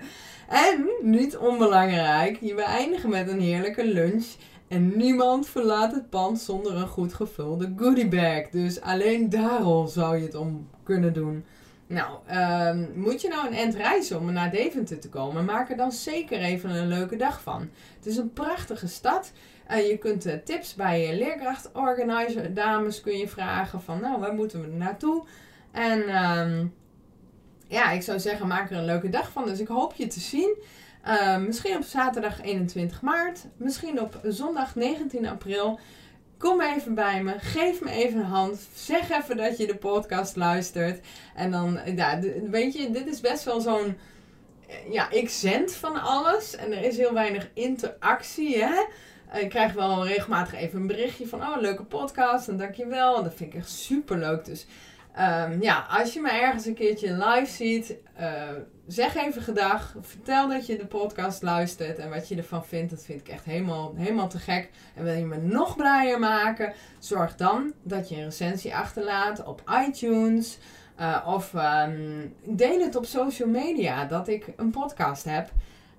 [0.66, 4.26] en niet onbelangrijk, je beëindigen met een heerlijke lunch.
[4.68, 8.48] En niemand verlaat het pand zonder een goed gevulde goodiebag.
[8.50, 11.44] Dus alleen daarom zou je het om kunnen doen.
[11.86, 15.44] Nou, ehm, moet je nou een end reizen om naar Deventer te komen?
[15.44, 17.70] Maak er dan zeker even een leuke dag van.
[17.96, 19.32] Het is een prachtige stad.
[19.70, 24.34] Uh, je kunt uh, tips bij je leerkrachtorganizer dames kun je vragen van, nou, waar
[24.34, 25.24] moeten we naartoe?
[25.70, 26.66] En ehm,
[27.70, 29.46] ja, ik zou zeggen, maak er een leuke dag van.
[29.46, 30.56] Dus ik hoop je te zien.
[31.06, 33.44] Uh, misschien op zaterdag 21 maart.
[33.56, 35.78] Misschien op zondag 19 april.
[36.38, 37.34] Kom even bij me.
[37.38, 38.68] Geef me even een hand.
[38.74, 41.06] Zeg even dat je de podcast luistert.
[41.34, 43.98] En dan, ja, weet je, dit is best wel zo'n.
[44.90, 46.56] Ja, ik zend van alles.
[46.56, 48.84] En er is heel weinig interactie, hè.
[49.40, 52.48] Ik krijg wel regelmatig even een berichtje van, oh, leuke podcast.
[52.48, 53.16] En dankjewel.
[53.16, 54.44] En dat vind ik echt super leuk.
[54.44, 54.66] Dus
[55.20, 58.42] Um, ja, als je me ergens een keertje live ziet, uh,
[58.86, 59.94] zeg even gedag.
[60.00, 62.90] Vertel dat je de podcast luistert en wat je ervan vindt.
[62.90, 64.70] Dat vind ik echt helemaal, helemaal te gek.
[64.94, 69.62] En wil je me nog blijer maken, zorg dan dat je een recensie achterlaat op
[69.86, 70.58] iTunes.
[71.00, 75.50] Uh, of um, deel het op social media dat ik een podcast heb.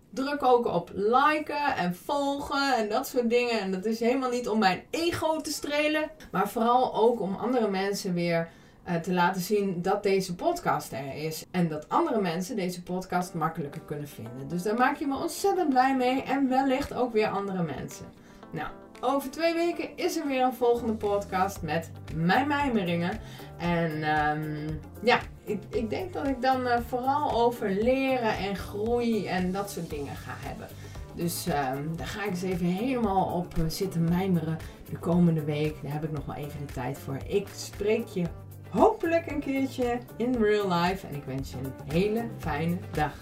[0.10, 3.60] Druk ook op liken en volgen en dat soort dingen.
[3.60, 7.70] En dat is helemaal niet om mijn ego te strelen, maar vooral ook om andere
[7.70, 8.50] mensen weer
[8.88, 11.46] uh, te laten zien dat deze podcast er is.
[11.52, 14.48] En dat andere mensen deze podcast makkelijker kunnen vinden.
[14.48, 16.24] Dus daar maak je me ontzettend blij mee.
[16.24, 18.06] En wellicht ook weer andere mensen.
[18.52, 18.68] Nou,
[19.02, 23.20] over twee weken is er weer een volgende podcast met mijn mijmeringen.
[23.58, 29.28] En um, ja, ik, ik, denk dat ik dan uh, vooral over leren en groei
[29.28, 30.68] en dat soort dingen ga hebben.
[31.16, 34.58] Dus um, daar ga ik eens even helemaal op uh, zitten mijmeren
[34.90, 35.76] de komende week.
[35.82, 37.18] Daar heb ik nog wel even de tijd voor.
[37.28, 38.26] Ik spreek je
[38.72, 41.08] hopelijk een keertje in real life.
[41.08, 43.14] En ik wens je een hele fijne dag.